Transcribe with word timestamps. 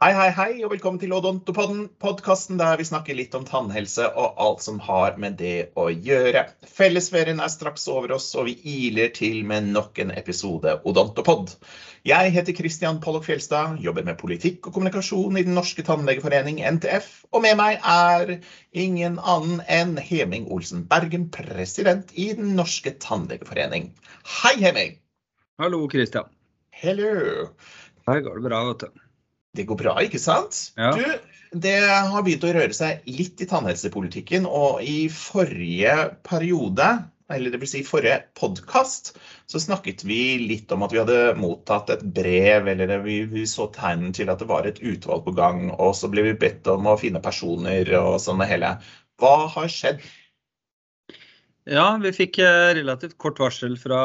Hei, 0.00 0.14
hei, 0.16 0.30
hei, 0.32 0.52
og 0.64 0.70
velkommen 0.72 0.96
til 0.96 1.12
Odontopodden, 1.12 1.82
podkasten 2.00 2.56
der 2.56 2.78
vi 2.80 2.86
snakker 2.88 3.12
litt 3.18 3.34
om 3.36 3.42
tannhelse 3.44 4.06
og 4.08 4.38
alt 4.40 4.62
som 4.64 4.78
har 4.80 5.18
med 5.20 5.34
det 5.36 5.74
å 5.76 5.90
gjøre. 5.92 6.46
Fellesferien 6.64 7.42
er 7.44 7.50
straks 7.52 7.84
over 7.92 8.14
oss, 8.16 8.30
og 8.32 8.46
vi 8.46 8.54
iler 8.86 9.10
til 9.12 9.42
med 9.44 9.68
nok 9.74 10.00
en 10.00 10.14
episode 10.16 10.72
Odontopod. 10.88 11.52
Jeg 12.08 12.32
heter 12.32 12.56
Christian 12.56 13.02
Pollock 13.04 13.26
Fjelstad, 13.28 13.74
jobber 13.84 14.06
med 14.08 14.16
politikk 14.22 14.70
og 14.70 14.78
kommunikasjon 14.78 15.36
i 15.36 15.44
Den 15.44 15.60
norske 15.60 15.84
tannlegeforening, 15.84 16.62
NTF, 16.78 17.10
og 17.36 17.44
med 17.44 17.60
meg 17.60 17.84
er 17.84 18.34
ingen 18.72 19.20
annen 19.20 19.60
enn 19.68 20.00
Heming 20.00 20.48
Olsen 20.48 20.88
Bergen, 20.88 21.28
president 21.28 22.16
i 22.16 22.30
Den 22.40 22.56
norske 22.56 22.96
tannlegeforening. 23.04 23.92
Hei, 24.38 24.56
Heming! 24.64 24.96
Hallo, 25.60 25.84
Christian. 25.92 26.32
Hello! 26.72 27.52
Her 28.08 28.24
går 28.24 28.40
det 28.40 28.48
bra, 28.48 28.64
vet 28.72 28.88
du. 28.88 29.06
Det 29.56 29.66
går 29.66 29.80
bra, 29.80 29.96
ikke 30.04 30.20
sant? 30.22 30.58
Ja. 30.78 30.92
Du, 30.94 31.30
det 31.64 31.78
har 31.82 32.22
begynt 32.22 32.44
å 32.46 32.52
røre 32.54 32.74
seg 32.76 33.06
litt 33.10 33.40
i 33.42 33.48
tannhelsepolitikken, 33.50 34.46
og 34.46 34.84
i 34.86 35.08
forrige 35.10 35.96
periode, 36.26 36.86
eller 37.30 37.50
det 37.50 37.58
vil 37.62 37.70
si 37.72 37.82
forrige 37.86 38.20
podkast, 38.38 39.16
så 39.50 39.62
snakket 39.62 40.04
vi 40.06 40.38
litt 40.44 40.70
om 40.74 40.86
at 40.86 40.94
vi 40.94 41.00
hadde 41.02 41.34
mottatt 41.38 41.90
et 41.90 42.06
brev, 42.14 42.70
eller 42.70 42.94
vi, 43.02 43.24
vi 43.30 43.42
så 43.50 43.66
tegn 43.74 44.14
til 44.14 44.30
at 44.30 44.42
det 44.42 44.48
var 44.50 44.70
et 44.70 44.78
utvalg 44.78 45.26
på 45.26 45.34
gang, 45.38 45.66
og 45.74 45.96
så 45.98 46.10
ble 46.12 46.28
vi 46.28 46.38
bedt 46.46 46.70
om 46.70 46.86
å 46.86 46.98
finne 47.00 47.22
personer 47.22 47.90
og 47.98 48.20
sånn 48.22 48.42
det 48.44 48.50
hele. 48.52 48.76
Hva 49.18 49.34
har 49.50 49.70
skjedd? 49.70 50.06
Ja, 51.70 51.90
vi 52.02 52.10
fikk 52.14 52.38
eh, 52.42 52.70
relativt 52.78 53.18
kort 53.20 53.38
varsel 53.42 53.74
fra 53.78 53.98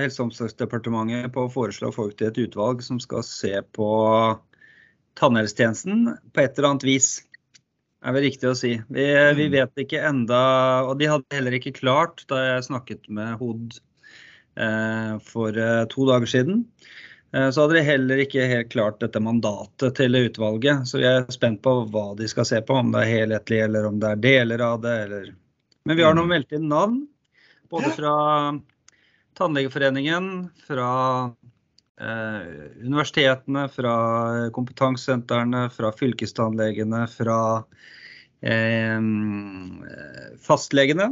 Helse- 0.00 0.22
og 0.22 0.30
omsorgsdepartementet 0.30 1.28
på 1.34 1.44
å 1.44 1.52
foreslå 1.52 1.90
folk 1.94 2.16
til 2.18 2.30
et 2.30 2.40
utvalg 2.46 2.80
som 2.82 3.02
skal 3.02 3.26
se 3.26 3.52
på 3.76 3.90
tannhelsetjenesten 5.18 6.06
på 6.32 6.40
et 6.42 6.56
eller 6.58 6.68
annet 6.72 6.84
vis. 6.88 7.10
er 8.02 8.12
vel 8.16 8.24
riktig 8.26 8.48
å 8.50 8.56
si. 8.58 8.72
Vi, 8.90 9.04
vi, 9.38 9.44
Mm. 9.46 9.52
vet 9.52 9.82
ikke 9.84 10.00
enda, 10.08 10.38
og 10.88 10.98
de 10.98 11.06
hadde 11.06 11.36
heller 11.36 11.52
ikke 11.54 11.74
klart 11.76 12.24
da 12.26 12.40
jeg 12.56 12.64
snakket 12.66 13.08
med 13.08 13.36
HOD 13.38 13.76
eh, 14.58 15.18
for 15.22 15.54
eh, 15.56 15.84
to 15.86 16.06
dager 16.08 16.26
siden. 16.26 16.64
Eh, 17.32 17.50
så 17.54 17.62
hadde 17.62 17.78
de 17.78 17.84
heller 17.86 18.24
ikke 18.24 18.48
helt 18.50 18.72
klart 18.74 18.98
dette 19.00 19.22
mandatet 19.22 19.94
til 20.00 20.18
utvalget. 20.18 20.82
Så 20.90 20.98
vi 20.98 21.06
er 21.06 21.28
spent 21.30 21.62
på 21.62 21.76
hva 21.94 22.08
de 22.18 22.26
skal 22.28 22.44
se 22.44 22.58
på, 22.60 22.74
om 22.74 22.90
det 22.92 23.04
er 23.04 23.12
helhetlig 23.12 23.62
eller 23.68 23.86
om 23.86 24.00
det 24.02 24.10
er 24.10 24.16
deler 24.26 24.66
av 24.66 24.82
det. 24.82 24.96
Eller... 25.06 25.30
Men 25.86 25.96
vi 25.96 26.02
har 26.02 26.14
nå 26.18 26.26
Mm. 26.26 26.28
meldt 26.34 26.52
inn 26.58 26.68
navn, 26.68 27.06
både 27.70 27.94
fra 27.94 28.16
Tannlegeforeningen, 29.38 30.50
fra 30.66 31.32
universitetene, 32.00 33.66
fra 33.70 33.92
kompetansesentrene, 34.56 35.66
fra 35.70 35.90
fylkestannlegene, 35.94 37.04
fra 37.12 37.36
eh, 38.42 39.00
fastlegene. 40.42 41.10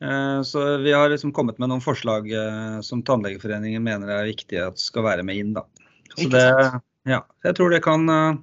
Eh, 0.00 0.42
Så 0.42 0.76
vi 0.76 0.92
har 0.92 1.10
liksom 1.10 1.32
kommet 1.32 1.58
med 1.58 1.68
noen 1.68 1.84
forslag 1.84 2.28
eh, 2.32 2.80
som 2.80 3.02
Tannlegeforeningen 3.02 3.84
mener 3.84 4.12
er 4.12 4.28
viktige 4.28 4.66
at 4.68 4.80
skal 4.80 5.06
være 5.06 5.24
med 5.24 5.40
inn. 5.40 5.54
Da. 5.56 5.64
Så 6.16 6.28
det, 6.32 6.44
ja, 7.08 7.22
jeg 7.44 7.56
tror 7.56 7.72
det 7.72 7.82
kan 7.84 8.08
eh, 8.08 8.36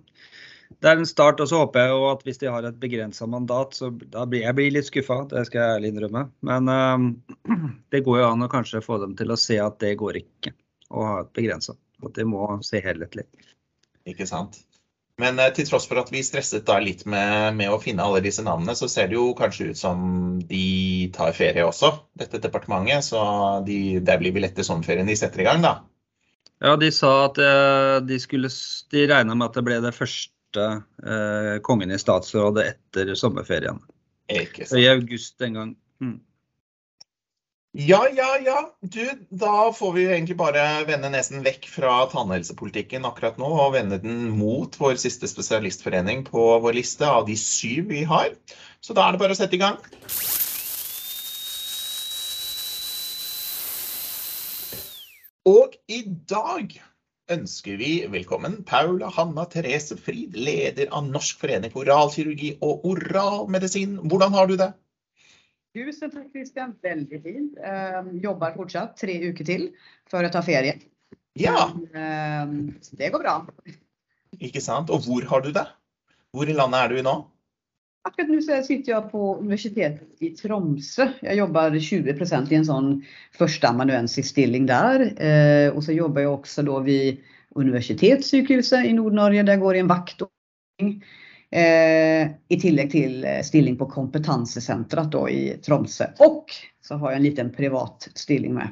Det 0.82 0.90
er 0.90 0.98
en 0.98 1.08
start. 1.08 1.40
Og 1.40 1.50
så 1.50 1.62
håper 1.62 1.86
jeg 1.86 1.94
jo 1.94 2.08
at 2.10 2.26
hvis 2.26 2.42
de 2.42 2.50
har 2.52 2.66
et 2.68 2.80
begrensa 2.82 3.28
mandat, 3.30 3.78
så 3.78 3.92
da 3.94 4.26
blir 4.26 4.48
jeg 4.48 4.58
blir 4.58 4.74
litt 4.74 4.90
skuffa. 4.90 5.24
Det 5.30 5.46
skal 5.48 5.62
jeg 5.62 5.78
ærlig 5.78 5.94
innrømme. 5.94 6.26
Men 6.42 6.74
eh, 6.74 7.08
det 7.94 8.04
går 8.08 8.24
jo 8.24 8.28
an 8.32 8.46
å 8.48 8.52
kanskje 8.52 8.84
få 8.84 9.00
dem 9.06 9.16
til 9.20 9.34
å 9.34 9.40
se 9.40 9.62
at 9.62 9.80
det 9.84 9.96
går 10.02 10.24
ikke 10.26 10.58
å 10.94 11.08
ha 11.08 11.18
et 11.24 11.34
begrensa. 11.36 11.76
At 12.04 12.16
det 12.18 12.28
må 12.30 12.46
se 12.66 12.82
helhetlig. 12.84 13.26
Ikke 14.10 14.28
sant? 14.30 14.60
Men 15.22 15.38
eh, 15.40 15.52
til 15.54 15.68
tross 15.70 15.86
for 15.90 16.02
at 16.02 16.10
vi 16.14 16.24
stresset 16.26 16.66
da 16.68 16.80
litt 16.82 17.06
med, 17.10 17.54
med 17.60 17.72
å 17.72 17.80
finne 17.82 18.06
alle 18.06 18.24
disse 18.26 18.44
navnene, 18.46 18.76
så 18.78 18.90
ser 18.90 19.12
det 19.12 19.18
jo 19.20 19.32
kanskje 19.38 19.72
ut 19.72 19.80
som 19.80 20.04
de 20.50 21.10
tar 21.14 21.36
ferie 21.38 21.66
også, 21.66 21.94
dette 22.18 22.42
departementet. 22.44 23.06
Så 23.12 23.22
de, 23.68 24.00
det 24.04 24.20
blir 24.22 24.34
vel 24.36 24.50
etter 24.50 24.66
sommerferien 24.66 25.10
de 25.10 25.18
setter 25.20 25.44
i 25.44 25.48
gang, 25.48 25.64
da. 25.66 25.78
Ja, 26.64 26.76
de 26.80 26.90
sa 26.96 27.14
at 27.26 27.40
eh, 27.44 27.98
de 28.08 28.18
skulle 28.24 28.50
De 28.94 29.08
regna 29.10 29.36
med 29.36 29.50
at 29.50 29.58
det 29.58 29.66
ble 29.68 29.82
det 29.84 29.94
første 29.96 30.68
eh, 31.04 31.56
kongen 31.66 31.92
i 31.92 32.00
statsrådet 32.00 32.70
etter 32.72 33.14
sommerferien. 33.20 33.82
Ikke 34.32 34.66
sant. 34.66 34.80
I 34.80 34.88
august 34.94 35.44
en 35.44 35.60
gang. 35.60 35.74
Mm. 36.02 36.20
Ja, 37.76 38.08
ja, 38.14 38.38
ja. 38.38 38.78
Du, 38.82 39.26
da 39.30 39.72
får 39.74 39.94
vi 39.94 40.04
egentlig 40.06 40.36
bare 40.38 40.62
vende 40.86 41.10
nesen 41.10 41.42
vekk 41.42 41.64
fra 41.74 41.94
tannhelsepolitikken 42.12 43.08
akkurat 43.10 43.40
nå, 43.42 43.48
og 43.50 43.74
vende 43.74 43.98
den 43.98 44.28
mot 44.38 44.78
vår 44.78 45.00
siste 45.02 45.26
spesialistforening 45.26 46.22
på 46.28 46.44
vår 46.62 46.78
liste 46.78 47.10
av 47.10 47.26
de 47.26 47.34
syv 47.34 47.90
vi 47.90 48.04
har. 48.06 48.30
Så 48.78 48.94
da 48.94 49.08
er 49.08 49.16
det 49.16 49.24
bare 49.24 49.34
å 49.34 49.40
sette 49.40 49.58
i 49.58 49.62
gang. 49.64 49.82
Og 55.50 55.74
i 55.90 56.04
dag 56.30 56.78
ønsker 57.34 57.82
vi 57.82 57.92
velkommen 58.14 58.62
Paula 58.70 59.10
Hanna 59.18 59.50
Therese 59.50 59.98
Frid, 59.98 60.38
leder 60.38 60.94
av 60.94 61.10
Norsk 61.10 61.42
forening 61.42 61.74
for 61.74 61.90
oralkirurgi 61.90 62.54
og 62.62 62.86
oralmedisin. 62.94 63.98
Hvordan 64.06 64.38
har 64.38 64.54
du 64.54 64.60
det? 64.62 64.76
Tusen 65.74 66.12
takk, 66.14 66.30
Christian, 66.34 66.76
Veldig 66.86 67.20
fint. 67.24 67.56
jobber 67.58 68.20
jobbar 68.22 68.58
fortsatt 68.58 68.98
tre 69.00 69.16
uker 69.26 69.48
til 69.48 69.70
før 70.10 70.28
jeg 70.28 70.34
tar 70.36 70.46
ferie. 70.46 70.74
Ja, 71.40 71.72
Men, 71.74 72.76
så 72.82 72.98
det 73.00 73.10
går 73.14 73.24
bra. 73.24 73.40
ikke 74.38 74.62
sant? 74.62 74.92
Og 74.94 75.02
hvor 75.08 75.26
har 75.26 75.42
du 75.42 75.52
det? 75.52 75.66
Hvor 76.34 76.50
i 76.50 76.54
landet 76.54 76.80
er 76.80 76.90
du 76.94 77.00
i 77.00 77.06
nå? 77.06 77.16
Akkurat 78.04 78.30
nå 78.30 78.42
sitter 78.44 78.92
jeg 78.92 79.10
på 79.14 79.20
universitetet 79.40 80.22
i 80.22 80.34
Tromsø. 80.36 81.06
Jeg 81.24 81.40
jobber 81.40 81.72
20% 81.72 82.52
i 82.52 82.58
en 82.58 82.66
sånn 82.68 82.90
førsteamanuensisstilling 83.40 84.66
der. 84.68 85.06
Eh, 85.16 85.70
og 85.72 85.80
så 85.86 85.96
jobber 85.96 86.26
jeg 86.26 86.34
også 86.34 86.66
da 86.68 86.82
ved 86.84 87.22
Universitetssykehuset 87.56 88.90
i 88.90 88.96
Nord-Norge. 88.98 89.46
Der 89.48 89.62
går 89.62 89.78
jeg 89.80 89.86
en 89.86 89.94
vaktordning. 89.94 90.98
Eh, 91.54 92.28
I 92.50 92.58
tillegg 92.58 92.90
til 92.96 93.20
eh, 93.30 93.42
stilling 93.46 93.76
på 93.78 93.86
kompetansesenteret 93.92 95.12
da 95.14 95.28
i 95.30 95.42
Tromsø. 95.62 96.08
Og 96.26 96.50
så 96.82 96.98
har 96.98 97.14
jeg 97.14 97.20
en 97.20 97.28
liten 97.28 97.52
privat 97.54 98.08
stilling 98.18 98.56
med. 98.58 98.72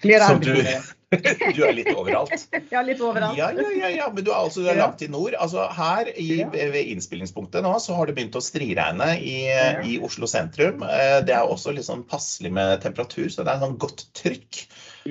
Flere 0.00 0.24
Så 0.28 0.38
du, 0.40 0.54
du 1.56 1.60
er 1.64 1.74
litt 1.76 1.90
overalt? 1.92 2.46
Ja, 2.72 2.80
litt 2.82 3.02
overalt. 3.04 3.36
Ja, 3.36 3.50
ja, 3.52 3.68
ja, 3.82 3.90
ja. 3.92 4.06
men 4.14 4.24
du 4.24 4.30
er 4.32 4.38
altså 4.46 4.64
du 4.64 4.70
er 4.72 4.80
langt 4.80 5.04
i 5.04 5.08
nord. 5.12 5.36
Altså 5.36 5.66
Her 5.76 6.08
i, 6.16 6.40
ved 6.48 6.80
innspillingspunktet 6.94 7.66
nå, 7.66 7.74
så 7.84 7.98
har 7.98 8.08
det 8.08 8.16
begynt 8.16 8.40
å 8.40 8.42
striregne 8.44 9.10
i, 9.20 9.36
i 9.84 9.98
Oslo 10.00 10.28
sentrum. 10.30 10.86
Eh, 10.88 11.18
Det 11.28 11.36
er 11.36 11.44
også 11.44 11.76
litt 11.76 11.84
sånn 11.88 12.06
passelig 12.08 12.54
med 12.56 12.80
temperatur, 12.84 13.28
så 13.28 13.44
det 13.44 13.52
er 13.52 13.60
sånn 13.66 13.76
godt 13.80 14.06
trykk. 14.16 14.64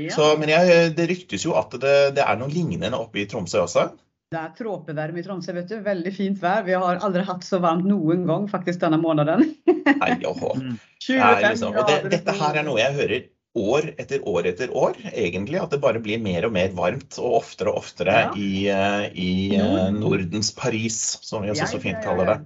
Så, 0.09 0.31
men 0.41 0.49
jeg, 0.49 0.95
det 0.97 1.05
ryktes 1.11 1.45
jo 1.45 1.53
at 1.59 1.77
det, 1.77 1.97
det 2.17 2.25
er 2.25 2.41
noe 2.41 2.49
lignende 2.49 2.97
oppe 2.97 3.21
i 3.21 3.27
Tromsø 3.29 3.61
også. 3.67 3.91
Det 4.33 4.39
er 4.41 4.53
tråpevarme 4.57 5.21
i 5.21 5.25
Tromsø, 5.25 5.53
vet 5.53 5.69
du. 5.69 5.75
Veldig 5.85 6.13
fint 6.15 6.39
vær. 6.41 6.63
Vi 6.65 6.73
har 6.73 7.01
aldri 7.05 7.21
hatt 7.27 7.45
så 7.45 7.59
varmt 7.61 7.85
noen 7.85 8.25
gang 8.29 8.47
faktisk 8.49 8.81
denne 8.81 8.97
måneden. 9.01 9.45
Nei, 10.01 10.15
åhå. 10.25 10.55
Mm. 10.57 10.73
Det 11.03 11.19
25 11.19 11.45
liksom, 11.45 11.77
og 11.77 11.89
det, 11.91 11.97
dette 12.15 12.35
her 12.39 12.59
er 12.61 12.65
noe 12.65 12.81
jeg 12.81 12.97
hører 12.97 13.29
år 13.53 13.91
etter 14.01 14.23
år 14.29 14.47
etter 14.49 14.73
år, 14.73 14.97
egentlig. 15.11 15.59
At 15.61 15.75
det 15.75 15.81
bare 15.83 16.01
blir 16.01 16.21
mer 16.23 16.47
og 16.47 16.55
mer 16.55 16.73
varmt 16.73 17.19
og 17.21 17.39
oftere 17.43 17.73
og 17.73 17.83
oftere 17.83 18.15
Ja. 18.23 18.31
i, 18.33 18.67
eh, 18.73 19.05
i 19.13 19.31
eh, 19.55 19.61
Norden. 19.61 19.99
Nordens 20.01 20.51
Paris, 20.57 21.19
som 21.21 21.43
vi 21.43 21.53
også 21.53 21.75
så 21.75 21.81
fint 21.83 21.99
Ja, 21.99 22.01
ja, 22.01 22.07
kaller 22.07 22.31
det. 22.33 22.39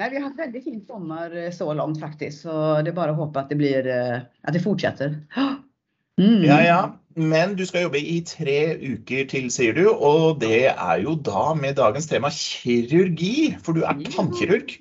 Nei, 0.00 0.08
vi 0.08 0.16
har 0.16 0.30
hatt 0.30 0.40
veldig 0.40 0.62
fin 0.64 0.80
sommer 0.88 1.36
eh, 1.36 1.52
så 1.54 1.70
langt 1.72 2.00
faktisk. 2.00 2.48
Så 2.48 2.82
det 2.82 2.90
er 2.90 2.98
bare 2.98 3.14
å 3.14 3.20
håpe 3.22 3.44
at 3.44 3.52
det 3.52 3.60
blir 3.60 3.86
at 3.86 4.52
det 4.52 4.64
fortsetter. 4.64 5.20
Mm. 6.20 6.42
Ja, 6.44 6.58
ja. 6.60 6.80
Men 7.16 7.56
du 7.58 7.64
skal 7.68 7.86
jobbe 7.86 8.00
i 8.00 8.18
tre 8.26 8.58
uker 8.80 9.26
til, 9.30 9.48
sier 9.52 9.76
du. 9.76 9.86
Og 9.92 10.40
det 10.42 10.66
er 10.72 11.00
jo 11.04 11.16
da 11.16 11.52
med 11.58 11.78
dagens 11.80 12.08
tema 12.10 12.32
kirurgi, 12.32 13.54
for 13.64 13.76
du 13.76 13.84
er 13.86 13.98
tannkirurg. 14.12 14.76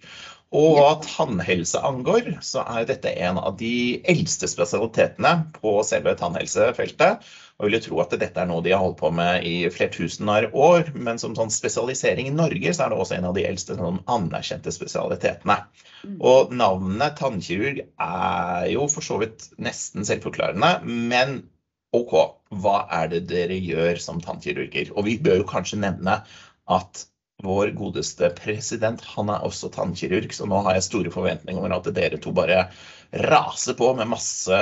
Og 0.51 0.73
hva 0.75 0.97
tannhelse 0.99 1.79
angår, 1.87 2.25
så 2.43 2.65
er 2.67 2.83
dette 2.89 3.13
en 3.23 3.37
av 3.39 3.55
de 3.59 4.01
eldste 4.11 4.49
spesialitetene 4.51 5.45
på 5.55 5.77
selve 5.87 6.11
tannhelsefeltet. 6.19 7.23
Og 7.61 7.69
vil 7.69 7.77
jo 7.77 7.83
tro 7.85 8.01
at 8.03 8.15
dette 8.19 8.41
er 8.41 8.49
noe 8.49 8.63
de 8.65 8.73
har 8.73 8.81
holdt 8.83 8.99
på 8.99 9.13
med 9.15 9.45
i 9.47 9.69
flertusener 9.71 10.49
år. 10.51 10.91
Men 10.97 11.21
som 11.21 11.37
sånn 11.37 11.53
spesialisering 11.53 12.27
i 12.27 12.35
Norge, 12.35 12.73
så 12.75 12.83
er 12.83 12.91
det 12.91 12.99
også 12.99 13.15
en 13.15 13.29
av 13.29 13.37
de 13.37 13.45
eldste 13.47 13.79
sånn 13.79 14.01
anerkjente 14.11 14.75
spesialitetene. 14.75 15.61
Mm. 16.03 16.19
Og 16.19 16.51
navnet 16.51 17.15
tannkirurg 17.21 17.85
er 17.85 18.67
jo 18.73 18.89
for 18.91 19.07
så 19.07 19.21
vidt 19.23 19.47
nesten 19.61 20.03
selvforklarende, 20.09 20.73
men 20.83 21.43
OK, 21.97 22.13
hva 22.63 22.85
er 23.01 23.09
det 23.11 23.25
dere 23.31 23.57
gjør 23.59 23.99
som 23.99 24.21
tannkirurger? 24.23 24.93
Og 24.95 25.07
vi 25.09 25.17
bør 25.19 25.41
jo 25.41 25.47
kanskje 25.49 25.81
nevne 25.81 26.21
at 26.71 27.05
vår 27.43 27.73
godeste 27.75 28.29
president, 28.37 29.01
han 29.15 29.31
er 29.33 29.43
også 29.43 29.71
tannkirurg, 29.73 30.31
så 30.33 30.47
nå 30.47 30.61
har 30.67 30.77
jeg 30.77 30.87
store 30.87 31.13
forventninger 31.13 31.63
om 31.63 31.73
at 31.75 31.89
dere 31.95 32.19
to 32.21 32.33
bare 32.37 32.67
raser 33.27 33.75
på 33.77 33.89
med 33.97 34.11
masse, 34.11 34.59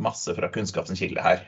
masse 0.00 0.34
fra 0.36 0.48
kunnskapens 0.54 1.02
kilde 1.02 1.24
her. 1.24 1.42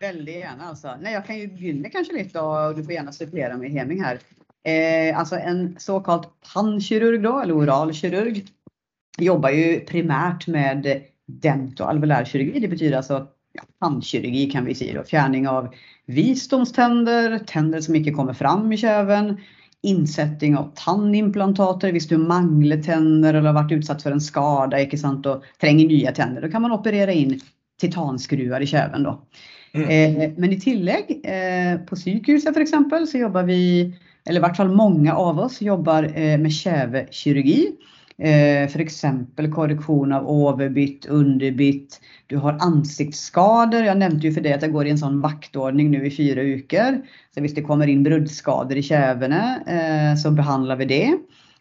Veldig 0.00 0.36
gjerne 0.38 0.70
altså. 0.70 0.94
Nei, 1.02 1.12
jeg 1.12 1.26
kan 1.26 1.40
jo 1.40 1.48
begynne 1.58 1.92
kanskje 1.92 2.16
litt, 2.16 2.36
og 2.40 2.78
du 2.78 2.84
får 2.84 2.94
gjerne 2.94 3.12
supplere 3.16 3.58
med 3.60 3.74
Heming 3.74 4.00
her. 4.04 4.22
Eh, 4.64 5.10
altså 5.16 5.40
en 5.40 5.74
såkalt 5.80 6.30
tannkirurg, 6.46 7.20
da, 7.24 7.34
eller 7.42 7.66
oralkirurg, 7.66 8.40
jobber 9.20 9.52
jo 9.52 9.68
primært 9.88 10.46
med 10.48 10.88
dent- 11.44 11.82
og 11.82 11.92
alveolærkirurgi. 11.92 12.62
Det 12.64 12.72
betyr 12.72 12.96
altså 12.96 13.26
ja, 13.52 13.62
tandkirurgi 13.80 14.50
kan 14.50 14.64
vi 14.64 14.74
si. 14.74 14.92
Då. 14.92 15.04
Fjerning 15.04 15.48
av 15.48 15.74
visdomständer, 16.06 17.38
tänder 17.38 17.80
som 17.80 17.96
ikke 17.96 18.14
kommer 18.14 18.34
fram 18.34 18.72
i 18.72 18.76
kjeven. 18.76 19.36
Innsetting 19.82 20.56
av 20.56 20.72
tannimplantater 20.76 21.92
hvis 21.94 22.08
du 22.10 22.18
mangler 22.18 22.82
tenner 22.84 23.34
eller 23.34 23.52
har 23.52 23.62
vært 23.62 23.78
utsatt 23.78 24.02
for 24.04 24.12
en 24.12 24.20
skade 24.20 24.82
ikke 24.84 25.00
sant, 25.00 25.26
og 25.26 25.46
trenger 25.62 25.88
nye 25.88 26.12
tenner. 26.16 26.44
Da 26.44 26.52
kan 26.52 26.66
man 26.66 26.76
operere 26.76 27.14
inn 27.16 27.38
titanskruer 27.80 28.60
i 28.60 28.68
kjeven. 28.68 29.08
Mm. 29.72 29.86
Eh, 29.86 30.32
men 30.36 30.52
i 30.52 30.60
tillegg, 30.60 31.14
eh, 31.24 31.78
på 31.86 31.96
sykehuset 31.96 32.56
f.eks., 32.56 32.76
så 33.12 33.22
jobber 33.22 33.48
vi, 33.48 33.62
eller 34.26 34.42
i 34.42 34.44
hvert 34.44 34.60
fall 34.60 34.74
mange 34.74 35.14
av 35.14 35.40
oss, 35.40 35.60
jobber 35.64 36.10
eh, 36.12 36.36
med 36.40 36.52
kjevekirurgi. 36.52 37.62
Eh, 38.20 38.64
F.eks. 38.68 39.04
korreksjon 39.52 40.12
av 40.12 40.26
overbitt, 40.28 41.06
underbitt. 41.06 42.00
Du 42.28 42.36
har 42.36 42.58
ansiktsskader. 42.60 43.86
Jeg 43.88 43.96
nevnte 43.96 44.28
jo 44.28 44.34
for 44.36 44.44
deg 44.44 44.58
at 44.58 44.66
jeg 44.66 44.74
går 44.74 44.90
i 44.90 44.92
en 44.92 45.00
sånn 45.00 45.22
vaktordning 45.24 45.88
nå 45.92 46.02
i 46.04 46.12
fire 46.12 46.44
uker. 46.60 47.00
Så 47.32 47.40
hvis 47.40 47.56
det 47.56 47.64
kommer 47.64 47.88
inn 47.88 48.04
bruddskader 48.04 48.76
i 48.76 48.84
kjevene, 48.84 49.42
eh, 49.64 50.12
så 50.20 50.34
behandler 50.36 50.82
vi 50.82 50.90
det. 50.92 51.06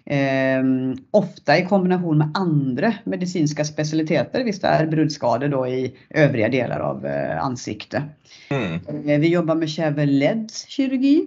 Eh, 0.10 0.68
ofte 1.16 1.56
i 1.56 1.66
kombinasjon 1.70 2.26
med 2.26 2.36
andre 2.36 2.96
medisinske 3.08 3.64
spesialiteter 3.68 4.44
hvis 4.44 4.60
det 4.64 4.72
er 4.74 4.92
bruddskader 4.92 5.54
i 5.70 5.84
øvrige 6.18 6.52
deler 6.60 6.84
av 6.92 7.08
ansiktet. 7.40 8.12
Mm. 8.52 8.80
Vi 9.08 9.32
jobber 9.32 9.56
med 9.56 9.72
kjeveleddskirurgi. 9.72 11.18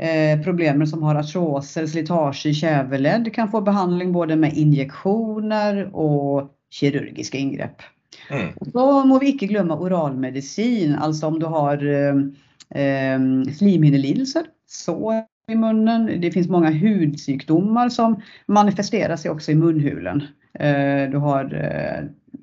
Eh, 0.00 0.40
problemer 0.44 0.86
som 0.86 1.02
har 1.02 1.14
artroser, 1.14 1.86
slitasje 1.88 2.50
i 2.50 2.54
kjeveledd 2.54 3.30
kan 3.32 3.48
få 3.48 3.62
behandling 3.64 4.12
både 4.12 4.36
med 4.36 4.56
injeksjoner 4.56 5.86
og 5.92 6.50
kirurgiske 6.74 7.38
inngrep. 7.40 7.80
Mm. 8.28 8.50
Og 8.60 8.72
så 8.74 8.84
må 9.08 9.20
vi 9.22 9.32
ikke 9.32 9.48
glemme 9.48 9.78
oralmedisin, 9.80 10.92
altså 11.00 11.30
om 11.30 11.38
du 11.40 11.46
har 11.48 11.80
eh, 11.80 12.20
eh, 12.76 13.24
slimhinnelidelser, 13.56 14.50
sår 14.68 15.24
i 15.48 15.56
munnen. 15.56 16.10
Det 16.20 16.34
fins 16.34 16.52
mange 16.52 16.74
hudsykdommer 16.76 17.88
som 17.94 18.18
manifesterer 18.52 19.16
seg 19.16 19.32
også 19.32 19.54
i 19.54 19.60
munhulen. 19.62 20.26
Eh, 20.60 21.08
Du 21.08 21.18
har 21.24 21.48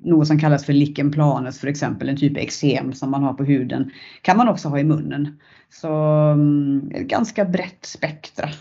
noe 0.04 0.26
som 0.26 0.38
kalles 0.40 0.64
for 0.66 0.76
lichen 0.76 1.10
planus, 1.14 1.60
for 1.60 1.70
eksempel, 1.70 2.08
en 2.10 2.18
type 2.18 2.40
eksem 2.40 2.92
som 2.96 3.12
man 3.14 3.22
har 3.22 3.36
på 3.38 3.46
huden. 3.46 3.90
Kan 4.22 4.36
man 4.40 4.50
også 4.50 4.72
ha 4.72 4.80
i 4.80 4.88
munnen. 4.88 5.36
Så 5.74 5.90
mm, 6.38 6.92
et 6.94 7.08
ganske 7.10 7.44
bredt 7.50 7.86
spekter. 7.86 8.54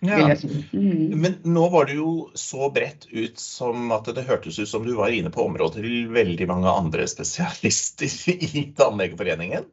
Ja. 0.00 0.34
Mm. 0.72 1.14
Men 1.20 1.36
nå 1.46 1.68
var 1.70 1.86
det 1.86 1.94
jo 1.98 2.28
så 2.34 2.68
bredt 2.74 3.06
ut 3.10 3.38
som 3.38 3.92
at 3.94 4.08
det 4.16 4.26
hørtes 4.26 4.58
ut 4.58 4.68
som 4.68 4.84
du 4.86 4.92
var 4.98 5.14
inne 5.14 5.30
på 5.32 5.44
området 5.46 5.80
til 5.80 6.10
veldig 6.12 6.48
mange 6.50 6.70
andre 6.70 7.06
spesialister 7.08 8.10
i 8.58 8.66
Tannlegeforeningen. 8.76 9.68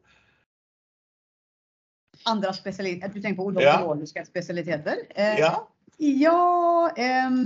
Andre 2.29 2.53
spesialiteter, 2.55 3.11
du 3.13 3.21
tenker 3.21 3.41
på 3.41 3.49
Ja. 3.59 3.73
odontologiske 3.75 4.25
spesialiteter? 4.29 5.03
Eh, 5.15 5.39
Ja? 5.41 5.53
Ja 5.97 6.89
ehm, 6.97 7.41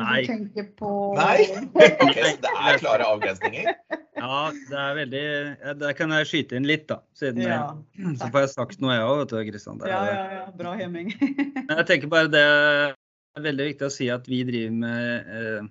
Nei. 0.00 0.20
Du 0.24 0.30
tenker 0.32 0.68
på 0.78 0.92
Nei? 1.18 1.46
Okay, 2.06 2.36
det 2.42 2.52
er 2.52 2.80
klare 2.82 3.08
avgrensninger. 3.08 3.74
Ja, 4.20 4.50
det 4.52 4.76
er 4.76 4.96
veldig 4.98 5.20
ja, 5.22 5.72
Der 5.80 5.94
kan 5.96 6.10
jeg 6.12 6.26
skyte 6.28 6.58
inn 6.58 6.66
litt, 6.68 6.82
da. 6.90 6.98
Siden 7.16 7.40
Ja, 7.40 7.60
jeg, 7.96 8.16
så 8.20 8.26
får 8.28 8.42
jeg 8.44 8.50
sagt 8.52 8.82
noe, 8.82 8.92
jeg 8.92 9.06
òg, 9.06 9.20
vet 9.22 9.30
du, 9.32 9.36
Kristian. 9.48 9.78
Ja, 9.88 10.00
ja, 10.04 10.24
ja. 10.34 10.42
Bra, 10.58 10.74
Hemming. 10.76 11.14
Men 11.56 11.72
jeg 11.78 11.86
tenker 11.88 12.10
bare 12.12 12.28
det 12.28 12.42
er 12.44 13.46
veldig 13.46 13.68
viktig 13.70 13.86
å 13.88 13.94
si 13.94 14.10
at 14.12 14.28
vi 14.28 14.42
driver 14.44 14.76
med 14.82 15.30
eh, 15.38 15.70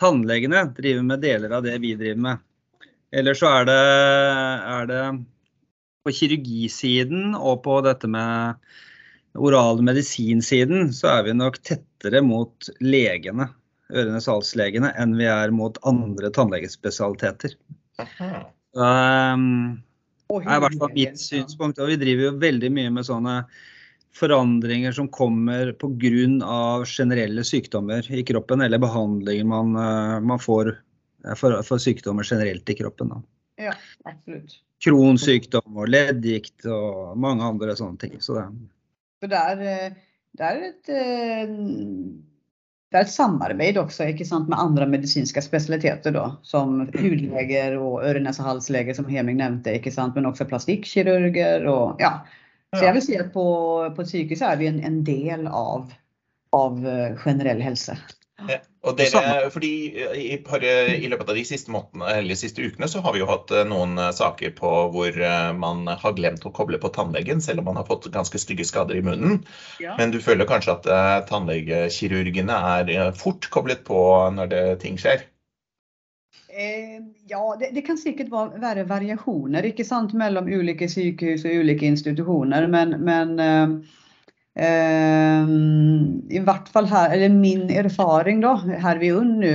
Tannlegene 0.00 0.64
driver 0.72 1.04
med 1.10 1.20
deler 1.20 1.52
av 1.58 1.66
det 1.66 1.74
vi 1.82 1.92
driver 2.00 2.22
med. 2.30 2.46
Eller 3.12 3.36
så 3.36 3.50
er 3.58 3.68
det, 3.68 3.82
er 4.72 4.88
det 4.88 5.02
på 6.02 6.14
kirurgisiden 6.16 7.36
og 7.36 7.60
på 7.66 7.76
dette 7.84 8.08
med 8.10 8.56
oral 9.38 9.82
medisinsiden, 9.84 10.90
så 10.92 11.08
er 11.16 11.28
vi 11.28 11.36
nok 11.36 11.58
tettere 11.64 12.22
mot 12.24 12.68
legene, 12.84 13.48
ørenes 13.92 14.28
halslegene, 14.28 14.92
enn 15.00 15.16
vi 15.18 15.28
er 15.28 15.52
mot 15.54 15.78
andre 15.88 16.32
tannlegespesialiteter. 16.34 17.56
Det 18.00 18.08
Um, 18.72 19.82
Og 20.32 20.46
er 20.46 20.56
i 20.56 20.62
hvert 20.64 20.78
fall 20.80 20.94
mitt 20.96 21.20
synspunkt. 21.20 21.80
Og 21.82 21.90
vi 21.92 21.98
driver 22.00 22.30
jo 22.30 22.38
veldig 22.40 22.70
mye 22.72 22.92
med 22.94 23.04
sånne 23.04 23.34
forandringer 24.16 24.94
som 24.96 25.10
kommer 25.12 25.72
pga. 25.76 26.84
generelle 26.88 27.44
sykdommer 27.44 28.08
i 28.12 28.22
kroppen, 28.24 28.60
eller 28.64 28.80
behandlinger 28.80 29.44
man, 29.44 29.76
eh, 29.76 30.20
man 30.20 30.40
får 30.40 30.72
eh, 30.72 31.34
for, 31.36 31.62
for 31.62 31.78
sykdommer 31.78 32.24
generelt 32.24 32.68
i 32.68 32.74
kroppen. 32.74 33.08
Da. 33.12 33.22
Ja, 33.68 33.74
absolutt. 34.04 34.56
Kronsykdom 34.82 35.76
og 35.78 35.88
leddgikt 35.92 36.66
og 36.66 37.16
mange 37.20 37.44
andre 37.44 37.76
sånne 37.76 38.00
ting. 38.00 38.16
Så 38.20 38.40
det, 38.40 38.46
Så 39.22 39.30
det 39.30 39.38
er, 39.38 39.64
eh, 39.70 39.96
det 40.34 40.46
er 40.48 40.62
et 40.66 40.88
eh, 40.90 41.50
det 42.92 43.00
er 43.00 43.06
et 43.06 43.12
samarbeid 43.12 43.78
også 43.80 44.04
sant, 44.28 44.50
med 44.52 44.60
andre 44.60 44.84
medisinske 44.90 45.40
spesialiteter, 45.40 46.12
da, 46.12 46.26
som 46.44 46.82
hudleger 46.92 47.78
og 47.80 48.02
øre-nese-hals-leger, 48.04 48.98
som 48.98 49.08
Heming 49.08 49.38
nevnte, 49.38 49.78
sant, 49.94 50.18
men 50.18 50.28
også 50.28 50.44
plastikkirurger. 50.50 51.64
Og, 51.72 52.02
ja. 52.02 52.18
Så 52.74 52.84
jeg 52.84 52.96
vil 52.98 53.04
si 53.06 53.16
at 53.16 53.30
på, 53.32 53.46
på 53.96 54.04
sykehuset 54.04 54.44
er 54.50 54.60
vi 54.60 54.68
en, 54.68 54.82
en 54.84 55.00
del 55.08 55.46
av, 55.48 55.88
av 56.52 56.84
eh, 56.84 57.16
generell 57.22 57.64
helse. 57.64 57.96
Ja, 58.48 58.58
Og 58.82 58.96
dere, 58.98 59.50
fordi 59.54 59.70
i, 60.18 60.36
par, 60.42 60.64
I 60.64 61.08
løpet 61.10 61.28
av 61.30 61.38
de 61.38 61.44
siste, 61.46 61.70
måtene, 61.70 62.08
eller 62.10 62.34
de 62.34 62.38
siste 62.40 62.64
ukene 62.64 62.88
så 62.90 63.02
har 63.04 63.14
vi 63.14 63.22
jo 63.22 63.28
hatt 63.30 63.52
eh, 63.54 63.66
noen 63.68 63.94
eh, 64.00 64.10
saker 64.16 64.54
på 64.58 64.70
hvor 64.94 65.14
eh, 65.14 65.50
man 65.54 65.86
har 65.86 66.16
glemt 66.18 66.46
å 66.48 66.54
koble 66.54 66.80
på 66.82 66.90
tannlegen, 66.96 67.42
selv 67.44 67.62
om 67.62 67.70
man 67.70 67.78
har 67.78 67.86
fått 67.86 68.10
ganske 68.14 68.40
stygge 68.42 68.66
skader 68.66 68.98
i 68.98 69.04
munnen. 69.06 69.42
Ja. 69.82 69.94
Men 70.00 70.14
du 70.14 70.18
føler 70.24 70.48
kanskje 70.50 70.74
at 70.74 70.88
eh, 70.90 71.18
tannlegekirurgene 71.30 72.58
er 72.78 72.94
eh, 72.96 73.12
fort 73.18 73.46
koblet 73.54 73.86
på 73.86 74.00
når 74.34 74.50
det, 74.50 74.64
ting 74.82 74.98
skjer? 74.98 75.28
Eh, 76.52 76.98
ja, 77.30 77.56
det, 77.60 77.70
det 77.72 77.80
kan 77.86 77.96
sikkert 77.96 78.28
være, 78.60 78.84
variasjoner 78.84 79.64
ikke 79.70 79.86
sant, 79.88 80.12
mellom 80.12 80.50
ulike 80.52 80.84
sykehus 80.90 81.46
og 81.48 81.62
ulike 81.62 81.86
institusjoner, 81.88 82.66
men, 82.68 82.98
men 83.06 83.38
eh, 83.40 83.62
eh, 83.62 84.01
i 84.52 86.40
hvert 86.44 86.66
fall 86.68 86.88
her, 86.90 87.14
eller 87.14 87.32
min 87.32 87.70
erfaring 87.72 88.42
da, 88.44 88.50
her 88.84 89.00
vi 89.00 89.08
er 89.08 89.24
nå, 89.24 89.52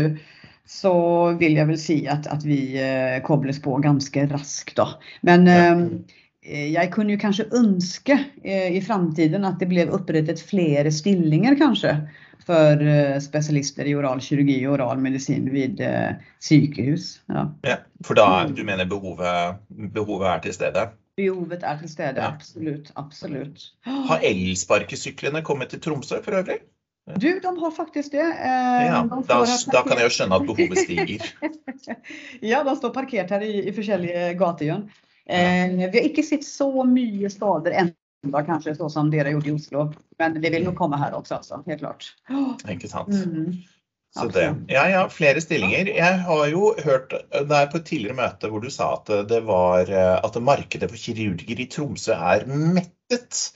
så 0.68 0.94
vil 1.40 1.56
jeg 1.56 1.70
vel 1.70 1.80
si 1.80 1.98
at, 2.12 2.28
at 2.28 2.44
vi 2.44 2.76
eh, 2.82 3.22
kobles 3.24 3.62
på 3.64 3.78
ganske 3.84 4.26
raskt. 4.34 4.76
Da. 4.80 4.90
Men 5.28 5.48
eh, 5.48 5.84
jeg 6.74 6.92
kunne 6.94 7.16
jo 7.16 7.22
kanskje 7.22 7.48
ønske 7.56 8.18
eh, 8.44 8.74
i 8.76 8.82
framtiden 8.84 9.48
at 9.48 9.62
det 9.62 9.70
ble 9.72 9.88
opprettet 9.96 10.44
flere 10.44 10.92
stillinger, 10.92 11.56
kanskje 11.60 11.96
for 12.48 12.84
eh, 12.84 13.18
spesialister 13.24 13.88
i 13.88 13.96
oralkirurgi 13.98 14.60
og 14.68 14.78
oralmedisin 14.78 15.50
ved 15.52 15.82
eh, 15.84 16.20
sykehus. 16.44 17.18
Ja. 17.32 17.48
Ja, 17.68 17.82
for 18.08 18.20
da 18.20 18.48
du 18.48 18.64
mener 18.68 18.88
behovet, 18.88 19.60
behovet 19.96 20.32
er 20.34 20.46
til 20.46 20.56
stede? 20.56 20.88
Behovet 21.18 21.64
er 21.66 21.78
til 21.82 21.90
stede, 21.90 22.22
Ja. 22.22 22.28
absolutt. 22.32 22.92
absolutt. 22.96 23.64
Har 23.86 24.20
elsparkesyklene 24.24 25.42
kommet 25.44 25.70
til 25.74 25.82
Tromsø 25.82 26.20
for 26.24 26.32
øvrig? 26.38 26.60
Du, 27.08 27.28
de 27.40 27.52
har 27.60 27.72
faktisk 27.72 28.12
det. 28.12 28.20
Eh, 28.20 28.86
Ja, 28.86 29.02
de 29.04 29.24
da, 29.28 29.38
da 29.72 29.82
kan 29.88 29.98
jeg 29.98 30.04
jo 30.10 30.14
skjønne 30.14 30.36
at 30.36 30.46
behovet 30.46 30.78
stiger. 30.84 31.24
Ja, 32.52 32.64
de 32.68 32.76
står 32.76 32.92
parkert 32.94 33.30
her 33.32 33.42
i, 33.42 33.54
i 33.70 33.72
forskjellige 33.72 34.34
gatehjørn. 34.38 34.90
Eh, 35.30 35.70
vi 35.78 35.82
har 35.88 36.04
ikke 36.10 36.24
sett 36.24 36.44
så 36.46 36.68
mye 36.86 37.30
skader 37.32 37.72
ennå, 37.82 38.44
kanskje, 38.46 38.76
sånn 38.78 38.92
som 38.92 39.10
dere 39.12 39.32
gjorde 39.34 39.50
i 39.50 39.56
Oslo. 39.56 39.88
Men 40.20 40.38
det 40.42 40.52
vil 40.52 40.68
nok 40.68 40.76
komme 40.78 41.00
her 41.00 41.16
også, 41.18 41.40
altså. 41.40 41.64
Helt 41.68 41.80
klart. 41.82 42.12
Ikke 42.70 42.88
sant? 42.92 43.10
Mhm. 43.10 43.64
Så 44.18 44.28
det, 44.34 44.46
ja, 44.74 44.84
ja, 44.92 45.06
flere 45.14 45.42
stillinger. 45.44 45.90
Jeg 45.94 46.20
har 46.28 46.46
jo 46.52 46.74
hørt 46.84 47.14
det 47.14 47.58
er 47.62 47.72
på 47.72 47.82
et 47.82 47.88
tidligere 47.90 48.18
møte 48.18 48.52
hvor 48.52 48.64
du 48.64 48.70
sa 48.74 48.94
at 48.98 49.12
det 49.30 49.42
var 49.48 49.92
at 49.94 50.40
markedet 50.42 50.90
for 50.92 51.00
kirurger 51.00 51.64
i 51.64 51.70
Tromsø 51.72 52.16
er 52.18 52.48
mettet. 52.50 53.48